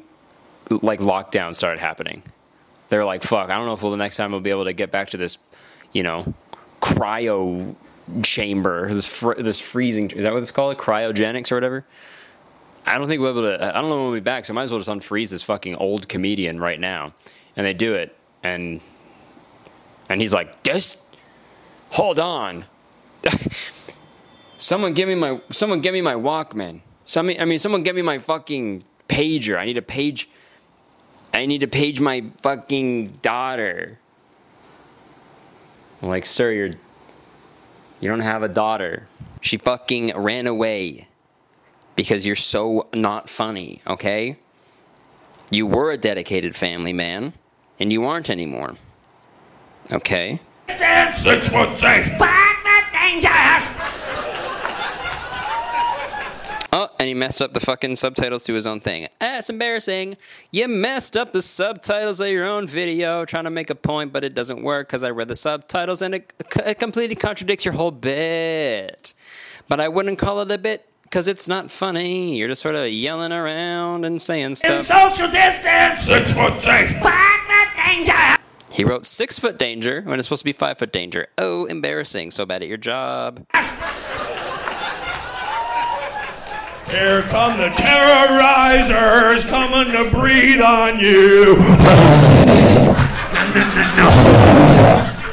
like 0.70 1.00
lockdown 1.00 1.52
started 1.56 1.80
happening. 1.80 2.22
They're 2.90 3.04
like, 3.04 3.24
fuck, 3.24 3.50
I 3.50 3.56
don't 3.56 3.66
know 3.66 3.72
if 3.72 3.80
the 3.80 3.96
next 3.96 4.18
time 4.18 4.30
we'll 4.30 4.40
be 4.40 4.50
able 4.50 4.66
to 4.66 4.72
get 4.72 4.92
back 4.92 5.10
to 5.10 5.16
this, 5.16 5.38
you 5.92 6.04
know, 6.04 6.32
cryo 6.80 7.74
chamber, 8.22 8.88
this 8.94 9.06
fr- 9.06 9.34
this 9.34 9.58
freezing. 9.58 10.12
Is 10.12 10.22
that 10.22 10.32
what 10.32 10.42
it's 10.42 10.52
called? 10.52 10.78
Cryogenics 10.78 11.50
or 11.50 11.56
whatever. 11.56 11.84
I 12.86 12.98
don't 12.98 13.08
think 13.08 13.20
we'll 13.20 13.34
be 13.34 13.40
able 13.40 13.58
to. 13.58 13.76
I 13.76 13.80
don't 13.80 13.90
know 13.90 13.96
when 13.96 14.04
we'll 14.04 14.14
be 14.14 14.20
back. 14.20 14.44
So 14.44 14.52
I 14.52 14.54
might 14.54 14.62
as 14.62 14.70
well 14.70 14.78
just 14.78 14.90
unfreeze 14.90 15.30
this 15.30 15.42
fucking 15.42 15.74
old 15.74 16.08
comedian 16.08 16.60
right 16.60 16.78
now. 16.78 17.12
And 17.56 17.64
they 17.64 17.72
do 17.74 17.94
it, 17.94 18.16
and 18.42 18.80
And 20.08 20.20
he's 20.20 20.32
like, 20.32 20.62
"This, 20.62 20.98
hold 21.90 22.18
on, 22.18 22.64
someone 24.58 24.94
give 24.94 25.08
me 25.08 25.14
my, 25.14 25.40
someone 25.50 25.80
give 25.80 25.92
me 25.92 26.00
my 26.00 26.14
Walkman. 26.14 26.82
Some, 27.04 27.30
I 27.30 27.44
mean, 27.44 27.58
someone 27.58 27.82
give 27.82 27.96
me 27.96 28.02
my 28.02 28.18
fucking 28.18 28.84
pager. 29.08 29.56
I 29.58 29.64
need 29.64 29.78
a 29.78 29.82
page. 29.82 30.28
I 31.34 31.46
need 31.46 31.60
to 31.60 31.66
page 31.68 32.00
my 32.00 32.24
fucking 32.42 33.18
daughter." 33.22 33.98
I'm 36.02 36.08
like, 36.08 36.26
"Sir, 36.26 36.52
you're, 36.52 36.70
you 38.00 38.08
don't 38.08 38.20
have 38.20 38.42
a 38.42 38.48
daughter. 38.48 39.08
She 39.40 39.56
fucking 39.56 40.16
ran 40.16 40.46
away." 40.46 41.08
because 41.96 42.26
you're 42.26 42.36
so 42.36 42.86
not 42.94 43.28
funny, 43.28 43.80
okay? 43.86 44.36
You 45.50 45.66
were 45.66 45.90
a 45.90 45.96
dedicated 45.96 46.54
family 46.54 46.92
man, 46.92 47.32
and 47.78 47.92
you 47.92 48.04
aren't 48.04 48.30
anymore. 48.30 48.74
Okay? 49.92 50.40
Six 50.68 51.48
foot 51.48 51.78
safe. 51.78 52.06
Five 52.18 52.56
foot 52.56 52.92
danger. 52.92 53.28
Oh, 56.78 56.88
and 57.00 57.08
he 57.08 57.14
messed 57.14 57.40
up 57.40 57.54
the 57.54 57.60
fucking 57.60 57.96
subtitles 57.96 58.44
to 58.44 58.52
his 58.52 58.66
own 58.66 58.80
thing. 58.80 59.08
That's 59.18 59.48
embarrassing. 59.48 60.18
You 60.50 60.68
messed 60.68 61.16
up 61.16 61.32
the 61.32 61.40
subtitles 61.40 62.20
of 62.20 62.28
your 62.28 62.44
own 62.44 62.66
video 62.66 63.24
trying 63.24 63.44
to 63.44 63.50
make 63.50 63.70
a 63.70 63.74
point, 63.74 64.12
but 64.12 64.24
it 64.24 64.34
doesn't 64.34 64.62
work 64.62 64.88
because 64.88 65.02
I 65.02 65.08
read 65.10 65.28
the 65.28 65.34
subtitles 65.36 66.02
and 66.02 66.16
it, 66.16 66.32
it 66.66 66.78
completely 66.78 67.16
contradicts 67.16 67.64
your 67.64 67.72
whole 67.74 67.92
bit. 67.92 69.14
But 69.68 69.80
I 69.80 69.88
wouldn't 69.88 70.18
call 70.18 70.40
it 70.42 70.50
a 70.50 70.58
bit 70.58 70.86
because 71.04 71.28
it's 71.28 71.48
not 71.48 71.70
funny. 71.70 72.36
You're 72.36 72.48
just 72.48 72.60
sort 72.60 72.74
of 72.74 72.90
yelling 72.90 73.32
around 73.32 74.04
and 74.04 74.20
saying 74.20 74.44
In 74.44 74.54
stuff. 74.54 74.86
social 74.86 75.30
distance. 75.30 76.02
Six 76.02 76.32
foot 76.34 76.60
safe. 76.60 76.90
Five 77.00 77.40
foot 77.40 77.45
danger. 77.86 78.36
He 78.72 78.84
wrote 78.84 79.06
six 79.06 79.38
foot 79.38 79.58
danger 79.58 80.02
when 80.02 80.18
it's 80.18 80.26
supposed 80.28 80.40
to 80.40 80.44
be 80.44 80.52
five 80.52 80.78
foot 80.78 80.92
danger. 80.92 81.28
Oh, 81.38 81.64
embarrassing. 81.64 82.30
So 82.30 82.44
bad 82.44 82.62
at 82.62 82.68
your 82.68 82.76
job. 82.76 83.46
Here 86.90 87.22
come 87.22 87.58
the 87.58 87.68
terrorizers 87.70 89.48
coming 89.48 89.92
to 89.92 90.10
breathe 90.16 90.60
on 90.60 91.00
you. 91.00 91.56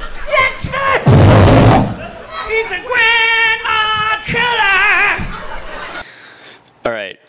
Six 0.10 0.70
foot. 0.72 1.02
He's 2.48 2.72
a 2.72 2.82
grandma 2.88 4.18
killer. 4.26 5.26
All 6.86 6.92
right. 6.92 7.20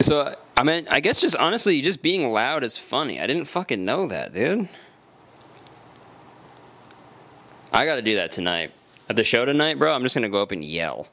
So, 0.00 0.34
I 0.56 0.62
mean, 0.62 0.86
I 0.90 1.00
guess 1.00 1.20
just 1.20 1.36
honestly, 1.36 1.82
just 1.82 2.00
being 2.00 2.30
loud 2.32 2.64
is 2.64 2.78
funny. 2.78 3.20
I 3.20 3.26
didn't 3.26 3.44
fucking 3.44 3.84
know 3.84 4.06
that, 4.08 4.32
dude. 4.32 4.68
I 7.72 7.84
gotta 7.84 8.00
do 8.00 8.16
that 8.16 8.32
tonight. 8.32 8.72
At 9.08 9.16
the 9.16 9.24
show 9.24 9.44
tonight, 9.44 9.78
bro, 9.78 9.92
I'm 9.92 10.02
just 10.02 10.14
gonna 10.14 10.30
go 10.30 10.40
up 10.40 10.52
and 10.52 10.64
yell. 10.64 11.08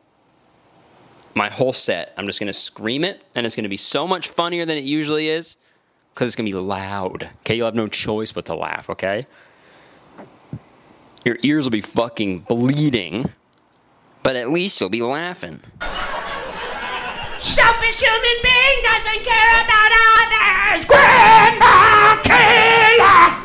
My 1.36 1.50
whole 1.50 1.74
set. 1.74 2.14
I'm 2.16 2.26
just 2.26 2.40
gonna 2.40 2.54
scream 2.54 3.04
it, 3.04 3.22
and 3.36 3.46
it's 3.46 3.56
gonna 3.56 3.68
be 3.68 3.76
so 3.76 4.08
much 4.08 4.30
funnier 4.30 4.66
than 4.66 4.78
it 4.78 4.86
usually 4.86 5.28
is, 5.28 5.58
because 6.14 6.30
it's 6.30 6.36
gonna 6.38 6.50
be 6.50 6.54
loud. 6.54 7.30
Okay, 7.42 7.56
you'll 7.56 7.66
have 7.66 7.76
no 7.76 7.88
choice 7.88 8.32
but 8.32 8.46
to 8.46 8.56
laugh, 8.56 8.90
okay? 8.90 9.28
Your 11.26 11.38
ears 11.44 11.66
will 11.66 11.72
be 11.72 11.82
fucking 11.82 12.40
bleeding, 12.40 13.26
but 14.22 14.38
at 14.38 14.52
least 14.52 14.80
you'll 14.80 14.90
be 14.90 15.02
laughing. 15.02 15.62
Selfish 17.44 18.00
human 18.00 18.38
being 18.42 18.78
doesn't 18.84 19.26
care 19.26 19.64
about 19.66 19.92
others. 19.92 20.86
Grandma 20.86 22.16
killer. 22.24 23.44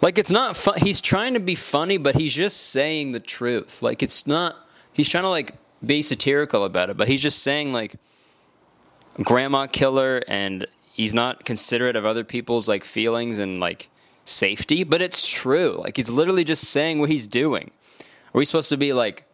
Like 0.00 0.16
it's 0.16 0.30
not 0.30 0.56
fun. 0.56 0.78
He's 0.78 1.00
trying 1.00 1.34
to 1.34 1.40
be 1.40 1.56
funny, 1.56 1.96
but 1.98 2.14
he's 2.14 2.32
just 2.32 2.68
saying 2.68 3.10
the 3.10 3.18
truth. 3.18 3.82
Like 3.82 4.00
it's 4.00 4.28
not. 4.28 4.54
He's 4.92 5.08
trying 5.08 5.24
to 5.24 5.28
like 5.28 5.54
be 5.84 6.02
satirical 6.02 6.62
about 6.64 6.88
it, 6.88 6.96
but 6.96 7.08
he's 7.08 7.20
just 7.20 7.42
saying 7.42 7.72
like 7.72 7.96
grandma 9.24 9.66
killer, 9.66 10.22
and 10.28 10.68
he's 10.92 11.12
not 11.12 11.44
considerate 11.44 11.96
of 11.96 12.06
other 12.06 12.22
people's 12.22 12.68
like 12.68 12.84
feelings 12.84 13.40
and 13.40 13.58
like 13.58 13.90
safety. 14.24 14.84
But 14.84 15.02
it's 15.02 15.28
true. 15.28 15.80
Like 15.82 15.96
he's 15.96 16.10
literally 16.10 16.44
just 16.44 16.62
saying 16.62 17.00
what 17.00 17.10
he's 17.10 17.26
doing. 17.26 17.72
Are 17.98 18.38
we 18.38 18.44
supposed 18.44 18.68
to 18.68 18.76
be 18.76 18.92
like 18.92 19.25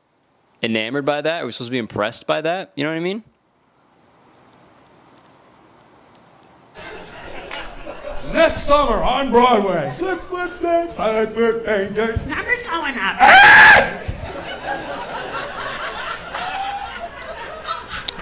enamored 0.62 1.04
by 1.04 1.20
that? 1.20 1.42
Are 1.42 1.46
we 1.46 1.52
supposed 1.52 1.68
to 1.68 1.72
be 1.72 1.78
impressed 1.78 2.26
by 2.26 2.40
that? 2.40 2.72
You 2.76 2.84
know 2.84 2.90
what 2.90 2.96
I 2.96 3.00
mean? 3.00 3.24
Next 8.32 8.62
summer 8.62 9.02
on 9.02 9.30
Broadway. 9.30 9.90
Six 9.90 10.24
foot 10.24 10.50
safe. 10.60 10.92
Five 10.94 11.34
foot 11.34 11.66
danger. 11.66 12.16
Numbers 12.26 12.62
going 12.62 12.94
up. 12.96 13.18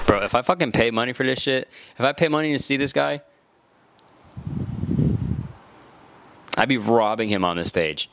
Bro, 0.06 0.24
if 0.24 0.34
I 0.34 0.42
fucking 0.42 0.72
pay 0.72 0.90
money 0.90 1.12
for 1.12 1.24
this 1.24 1.40
shit, 1.40 1.68
if 1.92 2.00
I 2.00 2.12
pay 2.12 2.26
money 2.26 2.50
to 2.52 2.58
see 2.58 2.76
this 2.76 2.92
guy, 2.92 3.20
I'd 6.56 6.68
be 6.68 6.78
robbing 6.78 7.28
him 7.28 7.44
on 7.44 7.56
the 7.56 7.64
stage. 7.64 8.10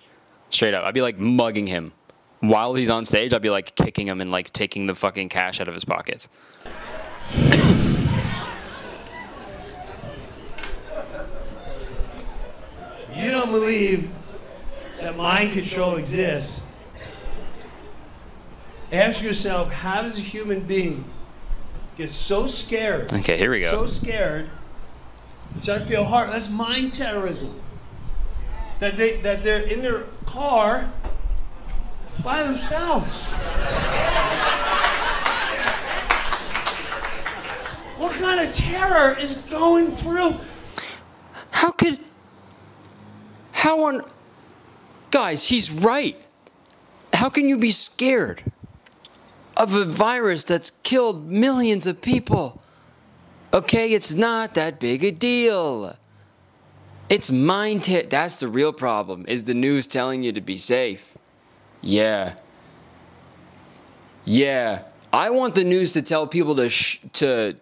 Straight 0.52 0.76
up. 0.76 0.84
I'd 0.84 0.94
be 0.94 1.02
like 1.02 1.18
mugging 1.18 1.66
him. 1.66 1.94
While 2.40 2.76
he's 2.76 2.90
on 2.90 3.06
stage, 3.06 3.34
I'd 3.34 3.42
be 3.42 3.50
like 3.50 3.76
kicking 3.76 4.08
him 4.08 4.22
and 4.22 4.32
like 4.32 4.54
taking 4.54 4.86
the 4.86 4.96
fucking 4.96 5.30
cash 5.30 5.60
out 5.60 5.68
of 5.68 5.74
his 5.74 5.86
pockets. 5.86 6.30
You 13.16 13.32
don't 13.32 13.50
believe 13.50 14.10
that 15.00 15.18
mind 15.18 15.54
control 15.54 15.96
exists. 15.96 16.64
Ask 18.92 19.24
yourself, 19.24 19.72
how 19.72 20.04
does 20.04 20.18
a 20.18 20.22
human 20.22 20.62
being 20.62 21.04
get 21.98 22.12
so 22.12 22.46
scared? 22.46 23.12
Okay, 23.12 23.38
here 23.38 23.52
we 23.52 23.62
go. 23.62 23.72
So 23.72 23.88
scared. 23.88 24.50
Which 25.56 25.68
I 25.68 25.80
feel 25.80 26.04
hard. 26.04 26.30
That's 26.30 26.50
mind 26.50 26.94
terrorism. 26.94 27.60
That 28.80 28.96
they 28.96 29.18
that 29.22 29.44
they're 29.44 29.64
in 29.64 29.82
their 29.82 30.04
car 30.26 30.92
by 32.24 32.44
themselves. 32.44 33.28
what 37.98 38.14
kind 38.14 38.48
of 38.48 38.54
terror 38.54 39.18
is 39.20 39.38
going 39.50 39.92
through? 39.92 40.36
How 41.52 41.72
could. 41.72 42.00
How 43.52 43.84
on. 43.86 44.04
Guys, 45.12 45.46
he's 45.46 45.72
right. 45.72 46.20
How 47.14 47.30
can 47.30 47.50
you 47.50 47.58
be 47.58 47.72
scared 47.72 48.44
of 49.56 49.74
a 49.74 49.86
virus 49.86 50.44
that's 50.44 50.72
killed 50.84 51.30
millions 51.30 51.88
of 51.88 52.02
people? 52.02 52.62
Okay, 53.54 53.94
it's 53.94 54.14
not 54.14 54.54
that 54.54 54.80
big 54.80 55.04
a 55.04 55.12
deal. 55.12 55.96
It's 57.10 57.32
mind 57.32 57.86
ter- 57.86 58.04
That's 58.04 58.40
the 58.40 58.50
real 58.50 58.74
problem. 58.74 59.26
Is 59.28 59.46
the 59.46 59.54
news 59.54 59.88
telling 59.88 60.22
you 60.22 60.32
to 60.34 60.42
be 60.42 60.58
safe? 60.58 61.17
Yeah. 61.82 62.36
Yeah. 64.26 64.84
I 65.14 65.30
want 65.30 65.56
the 65.56 65.64
news 65.64 65.94
to 65.94 66.02
tell 66.02 66.28
people 66.28 66.56
to 66.56 66.70
sh- 66.70 67.00
to 67.14 67.56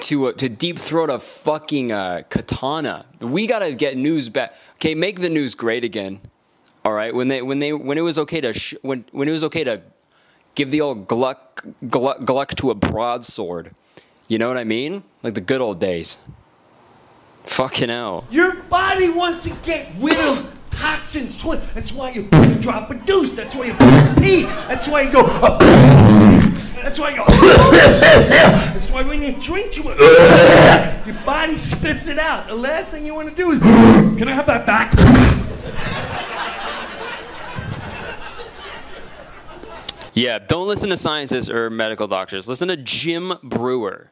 to 0.00 0.26
uh, 0.26 0.32
to 0.32 0.48
deep 0.48 0.78
throat 0.78 1.08
a 1.08 1.18
fucking 1.18 1.92
uh, 1.92 2.22
katana. 2.28 3.06
We 3.20 3.46
gotta 3.46 3.72
get 3.74 3.96
news 3.96 4.28
back. 4.28 4.52
Okay, 4.74 4.94
make 4.94 5.20
the 5.20 5.30
news 5.30 5.54
great 5.54 5.84
again. 5.84 6.20
All 6.84 6.92
right, 6.92 7.14
when 7.14 7.28
they 7.28 7.40
when 7.42 7.58
they 7.58 7.72
when 7.72 7.96
it 7.96 8.02
was 8.02 8.18
okay 8.18 8.40
to 8.42 8.52
sh- 8.52 8.74
when 8.82 9.04
when 9.12 9.28
it 9.28 9.32
was 9.32 9.42
okay 9.44 9.64
to 9.64 9.80
give 10.54 10.70
the 10.70 10.82
old 10.82 11.08
gluck 11.08 11.64
gluck, 11.88 12.24
gluck 12.24 12.54
to 12.56 12.70
a 12.70 12.74
broadsword. 12.74 13.72
You 14.28 14.38
know 14.38 14.48
what 14.48 14.58
I 14.58 14.64
mean? 14.64 15.04
Like 15.22 15.34
the 15.34 15.40
good 15.40 15.60
old 15.60 15.80
days. 15.80 16.18
Fucking 17.44 17.88
hell. 17.88 18.26
Your 18.30 18.56
body 18.62 19.08
wants 19.08 19.44
to 19.44 19.50
get 19.64 19.88
rid 19.98 20.18
of 20.18 20.55
toxins. 20.76 21.42
That's 21.74 21.92
why 21.92 22.10
you 22.10 22.22
drop 22.60 22.90
a 22.90 22.94
deuce. 22.94 23.34
That's 23.34 23.54
why 23.54 23.66
you 23.66 23.74
pee. 24.22 24.42
That's 24.68 24.88
why 24.88 25.02
you 25.02 25.12
go. 25.12 25.24
Uh, 25.24 25.58
that's 26.82 26.98
why 26.98 27.10
you. 27.10 27.24
That's 27.26 28.90
why 28.90 29.02
when 29.02 29.22
you 29.22 29.32
drink 29.40 29.84
much, 29.84 29.98
your 29.98 31.16
body 31.24 31.56
spits 31.56 32.08
it 32.08 32.18
out. 32.18 32.46
The 32.48 32.54
last 32.54 32.88
thing 32.88 33.06
you 33.06 33.14
want 33.14 33.28
to 33.28 33.34
do 33.34 33.52
is, 33.52 33.60
can 33.60 34.28
I 34.28 34.32
have 34.32 34.46
that 34.46 34.66
back? 34.66 34.92
Yeah, 40.14 40.38
don't 40.38 40.66
listen 40.66 40.88
to 40.88 40.96
scientists 40.96 41.50
or 41.50 41.68
medical 41.68 42.06
doctors. 42.06 42.48
Listen 42.48 42.68
to 42.68 42.76
Jim 42.78 43.34
Breuer. 43.42 44.10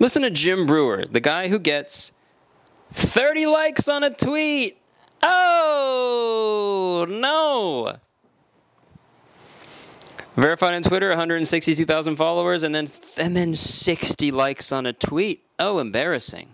Listen 0.00 0.22
to 0.22 0.30
Jim 0.30 0.66
Breuer, 0.66 1.04
the 1.04 1.20
guy 1.20 1.46
who 1.46 1.60
gets 1.60 2.10
30 2.92 3.46
likes 3.46 3.88
on 3.88 4.04
a 4.04 4.10
tweet. 4.10 4.78
Oh, 5.22 7.06
no. 7.08 7.98
Verified 10.36 10.74
on 10.74 10.82
Twitter, 10.82 11.08
162,000 11.10 12.16
followers, 12.16 12.62
and 12.62 12.74
then 12.74 12.86
and 13.18 13.36
then 13.36 13.54
60 13.54 14.30
likes 14.30 14.72
on 14.72 14.86
a 14.86 14.92
tweet. 14.92 15.44
Oh, 15.58 15.78
embarrassing. 15.78 16.48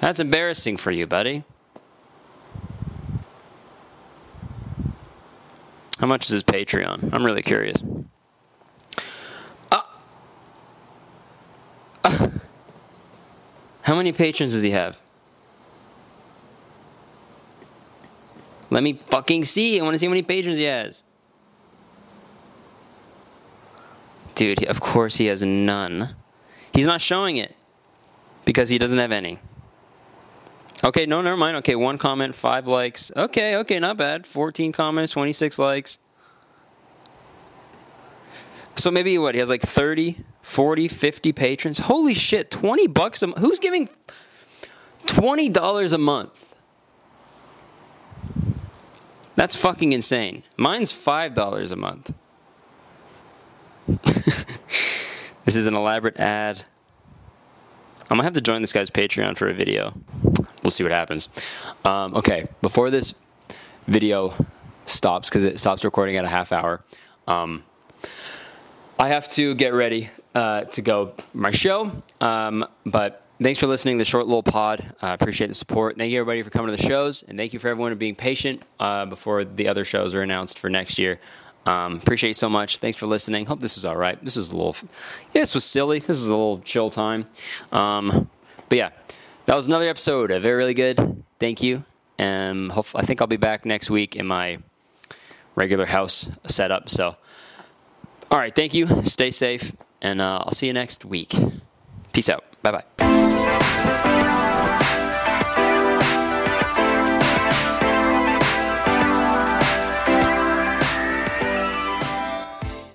That's 0.00 0.18
embarrassing 0.18 0.76
for 0.76 0.90
you, 0.90 1.06
buddy. 1.06 1.44
How 6.00 6.08
much 6.08 6.24
is 6.24 6.30
his 6.30 6.42
Patreon? 6.42 7.10
I'm 7.12 7.24
really 7.24 7.42
curious. 7.42 7.80
Uh, 9.70 9.82
uh, 12.02 12.28
how 13.92 13.98
many 13.98 14.10
patrons 14.10 14.52
does 14.54 14.62
he 14.62 14.70
have? 14.70 15.02
Let 18.70 18.82
me 18.82 18.98
fucking 19.04 19.44
see. 19.44 19.78
I 19.78 19.82
want 19.82 19.92
to 19.92 19.98
see 19.98 20.06
how 20.06 20.10
many 20.10 20.22
patrons 20.22 20.56
he 20.56 20.64
has. 20.64 21.04
Dude, 24.34 24.64
of 24.64 24.80
course 24.80 25.16
he 25.16 25.26
has 25.26 25.42
none. 25.42 26.16
He's 26.72 26.86
not 26.86 27.02
showing 27.02 27.36
it 27.36 27.54
because 28.46 28.70
he 28.70 28.78
doesn't 28.78 28.98
have 28.98 29.12
any. 29.12 29.38
Okay, 30.82 31.04
no, 31.04 31.20
never 31.20 31.36
mind. 31.36 31.58
Okay, 31.58 31.76
one 31.76 31.98
comment, 31.98 32.34
five 32.34 32.66
likes. 32.66 33.12
Okay, 33.14 33.56
okay, 33.56 33.78
not 33.78 33.98
bad. 33.98 34.26
14 34.26 34.72
comments, 34.72 35.12
26 35.12 35.58
likes. 35.58 35.98
So 38.76 38.90
maybe 38.90 39.18
what? 39.18 39.34
He 39.34 39.40
has 39.40 39.50
like 39.50 39.60
30, 39.60 40.16
40, 40.42 40.88
50 40.88 41.32
patrons. 41.32 41.78
Holy 41.78 42.14
shit, 42.14 42.50
20 42.50 42.86
bucks 42.88 43.22
a 43.22 43.28
month. 43.28 43.40
Who's 43.40 43.58
giving 43.58 43.88
$20 45.06 45.92
a 45.92 45.98
month? 45.98 46.54
That's 49.34 49.56
fucking 49.56 49.92
insane. 49.92 50.42
Mine's 50.56 50.92
$5 50.92 51.72
a 51.72 51.76
month. 51.76 52.14
this 55.44 55.56
is 55.56 55.66
an 55.66 55.74
elaborate 55.74 56.18
ad. 56.18 56.64
I'm 58.02 58.18
gonna 58.18 58.24
have 58.24 58.34
to 58.34 58.40
join 58.40 58.60
this 58.60 58.72
guy's 58.72 58.90
Patreon 58.90 59.36
for 59.38 59.48
a 59.48 59.54
video. 59.54 59.94
We'll 60.62 60.70
see 60.70 60.82
what 60.82 60.92
happens. 60.92 61.28
Um, 61.84 62.14
okay, 62.14 62.44
before 62.60 62.90
this 62.90 63.14
video 63.86 64.34
stops, 64.84 65.28
because 65.28 65.44
it 65.44 65.58
stops 65.58 65.84
recording 65.84 66.16
at 66.16 66.24
a 66.24 66.28
half 66.28 66.52
hour, 66.52 66.84
um, 67.26 67.64
I 68.98 69.08
have 69.08 69.28
to 69.28 69.54
get 69.54 69.72
ready 69.72 70.10
uh, 70.34 70.64
to 70.64 70.82
go 70.82 71.14
my 71.34 71.50
show. 71.50 71.90
Um, 72.20 72.66
but 72.86 73.24
thanks 73.42 73.58
for 73.58 73.66
listening 73.66 73.96
to 73.96 74.00
the 74.00 74.04
short 74.04 74.26
little 74.26 74.42
pod. 74.42 74.94
I 75.02 75.10
uh, 75.10 75.14
appreciate 75.14 75.48
the 75.48 75.54
support. 75.54 75.96
Thank 75.96 76.10
you 76.10 76.20
everybody 76.20 76.42
for 76.42 76.50
coming 76.50 76.74
to 76.74 76.80
the 76.80 76.88
shows, 76.88 77.22
and 77.22 77.36
thank 77.38 77.52
you 77.52 77.58
for 77.58 77.68
everyone 77.68 77.92
for 77.92 77.96
being 77.96 78.14
patient 78.14 78.62
uh, 78.80 79.06
before 79.06 79.44
the 79.44 79.68
other 79.68 79.84
shows 79.84 80.14
are 80.14 80.22
announced 80.22 80.58
for 80.58 80.70
next 80.70 80.98
year. 80.98 81.18
Um, 81.64 81.96
appreciate 81.96 82.30
you 82.30 82.34
so 82.34 82.48
much. 82.48 82.78
Thanks 82.78 82.98
for 82.98 83.06
listening. 83.06 83.46
Hope 83.46 83.60
this 83.60 83.76
is 83.76 83.84
all 83.84 83.96
right. 83.96 84.22
This 84.24 84.36
is 84.36 84.50
a 84.50 84.56
little, 84.56 84.74
yeah, 85.32 85.42
this 85.42 85.54
was 85.54 85.64
silly. 85.64 86.00
This 86.00 86.18
is 86.18 86.26
a 86.28 86.32
little 86.32 86.58
chill 86.60 86.90
time. 86.90 87.26
Um, 87.70 88.28
but 88.68 88.78
yeah, 88.78 88.90
that 89.46 89.54
was 89.54 89.68
another 89.68 89.84
episode. 89.84 90.30
Very, 90.30 90.56
really 90.56 90.74
good. 90.74 91.22
Thank 91.38 91.62
you. 91.62 91.84
Um, 92.18 92.70
hope, 92.70 92.86
I 92.94 93.02
think 93.02 93.20
I'll 93.20 93.26
be 93.26 93.36
back 93.36 93.64
next 93.64 93.90
week 93.90 94.16
in 94.16 94.26
my 94.26 94.58
regular 95.54 95.86
house 95.86 96.28
setup. 96.46 96.88
So, 96.88 97.14
all 98.30 98.38
right. 98.38 98.54
Thank 98.54 98.74
you. 98.74 99.02
Stay 99.02 99.30
safe, 99.30 99.72
and 100.02 100.20
uh, 100.20 100.42
I'll 100.44 100.52
see 100.52 100.66
you 100.66 100.72
next 100.74 101.04
week. 101.04 101.34
Peace 102.12 102.28
out. 102.28 102.44
Bye 102.62 102.72
bye. 102.72 103.11